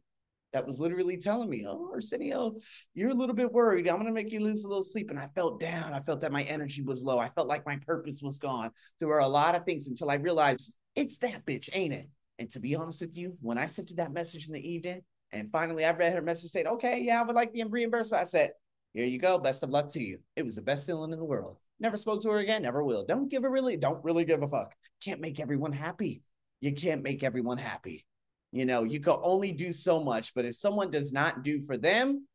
that 0.55 0.66
was 0.66 0.81
literally 0.81 1.19
telling 1.19 1.51
me, 1.51 1.66
Oh, 1.69 1.90
Arsenio, 1.92 2.55
you're 2.95 3.11
a 3.11 3.14
little 3.14 3.35
bit 3.35 3.53
worried. 3.53 3.87
I'm 3.87 3.97
going 3.97 4.07
to 4.07 4.12
make 4.12 4.33
you 4.33 4.40
lose 4.40 4.64
a 4.64 4.69
little 4.69 4.83
sleep. 4.83 5.11
And 5.11 5.19
I 5.19 5.29
felt 5.35 5.61
down. 5.61 5.92
I 5.92 6.01
felt 6.01 6.23
that 6.23 6.33
my 6.33 6.45
energy 6.45 6.81
was 6.81 7.05
low. 7.05 7.19
I 7.19 7.29
felt 7.29 7.47
like 7.47 7.66
my 7.66 7.79
purpose 7.87 8.23
was 8.23 8.38
gone. 8.38 8.71
There 9.01 9.09
were 9.09 9.19
a 9.19 9.29
lot 9.29 9.55
of 9.55 9.66
things 9.66 9.87
until 9.87 10.11
I 10.11 10.14
realized 10.14 10.75
it's 10.95 11.19
that 11.19 11.45
bitch, 11.45 11.69
ain't 11.75 11.92
it? 11.92 12.09
And 12.38 12.51
to 12.51 12.61
be 12.61 12.77
honest 12.77 13.01
with 13.01 13.16
you, 13.16 13.35
when 13.40 13.59
I 13.59 13.66
sent 13.66 13.90
you 13.90 13.96
that 13.96 14.12
message 14.12 14.46
in 14.49 14.55
the 14.55 14.68
evening, 14.68 15.03
and 15.33 15.51
finally 15.51 15.85
I 15.85 15.92
read 15.92 16.12
her 16.12 16.22
message 16.22 16.51
saying, 16.51 16.66
Okay, 16.66 17.01
yeah, 17.01 17.20
I 17.20 17.25
would 17.25 17.37
like 17.37 17.53
the 17.53 17.64
reimbursement. 17.64 18.20
I 18.20 18.25
said, 18.25 18.53
Here 18.92 19.05
you 19.05 19.18
go. 19.18 19.38
Best 19.38 19.62
of 19.62 19.70
luck 19.70 19.88
to 19.90 20.03
you. 20.03 20.18
It 20.37 20.44
was 20.44 20.57
the 20.57 20.62
best 20.62 20.87
feeling 20.87 21.12
in 21.12 21.18
the 21.18 21.25
world. 21.25 21.59
Never 21.81 21.96
spoke 21.96 22.22
to 22.22 22.31
her 22.31 22.38
again. 22.38 22.62
Never 22.62 22.83
will. 22.83 23.05
Don't 23.05 23.31
give 23.31 23.44
a 23.44 23.51
really, 23.51 23.77
don't 23.77 24.05
really 24.05 24.25
give 24.25 24.42
a 24.42 24.49
fuck. 24.49 24.72
Can't 25.03 25.20
make 25.20 25.40
everyone 25.40 25.72
happy. 25.72 26.22
You 26.61 26.72
can't 26.72 27.03
make 27.03 27.22
everyone 27.22 27.59
happy. 27.59 28.07
You 28.53 28.64
know, 28.64 28.85
you 28.85 29.01
can 29.01 29.16
only 29.22 29.53
do 29.53 29.72
so 29.72 30.03
much, 30.03 30.35
but 30.35 30.46
if 30.46 30.55
someone 30.55 30.90
does 30.90 31.12
not 31.12 31.42
do 31.42 31.61
for 31.66 31.77
them, 31.77 32.27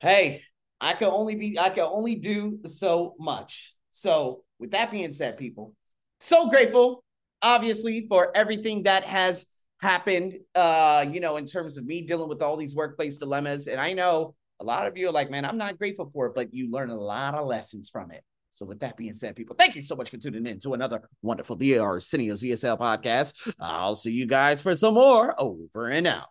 hey, 0.00 0.42
I 0.80 0.94
can 0.94 1.08
only 1.08 1.36
be, 1.36 1.58
I 1.58 1.68
can 1.68 1.84
only 1.84 2.16
do 2.16 2.58
so 2.64 3.14
much. 3.18 3.74
So, 3.90 4.42
with 4.58 4.72
that 4.72 4.90
being 4.90 5.12
said, 5.12 5.36
people, 5.36 5.74
so 6.20 6.48
grateful, 6.48 7.04
obviously, 7.42 8.06
for 8.08 8.36
everything 8.36 8.84
that 8.84 9.04
has 9.04 9.46
happened, 9.80 10.34
uh, 10.54 11.06
you 11.10 11.20
know, 11.20 11.36
in 11.36 11.46
terms 11.46 11.78
of 11.78 11.86
me 11.86 12.06
dealing 12.06 12.28
with 12.28 12.42
all 12.42 12.56
these 12.56 12.74
workplace 12.74 13.18
dilemmas. 13.18 13.66
And 13.66 13.80
I 13.80 13.92
know 13.92 14.34
a 14.60 14.64
lot 14.64 14.86
of 14.86 14.96
you 14.96 15.08
are 15.08 15.12
like, 15.12 15.30
man, 15.30 15.44
I'm 15.44 15.56
not 15.56 15.78
grateful 15.78 16.10
for 16.12 16.26
it, 16.26 16.34
but 16.34 16.52
you 16.52 16.70
learn 16.70 16.90
a 16.90 16.98
lot 16.98 17.34
of 17.34 17.46
lessons 17.46 17.88
from 17.88 18.10
it. 18.10 18.22
So, 18.50 18.66
with 18.66 18.80
that 18.80 18.96
being 18.96 19.12
said, 19.12 19.36
people, 19.36 19.54
thank 19.56 19.76
you 19.76 19.82
so 19.82 19.94
much 19.94 20.10
for 20.10 20.16
tuning 20.16 20.46
in 20.46 20.58
to 20.60 20.74
another 20.74 21.08
wonderful 21.22 21.56
DR 21.56 21.82
Arsenio's 21.82 22.42
ESL 22.42 22.78
podcast. 22.78 23.52
I'll 23.60 23.94
see 23.94 24.10
you 24.10 24.26
guys 24.26 24.60
for 24.60 24.74
some 24.74 24.94
more 24.94 25.40
over 25.40 25.86
and 25.86 26.06
out. 26.06 26.30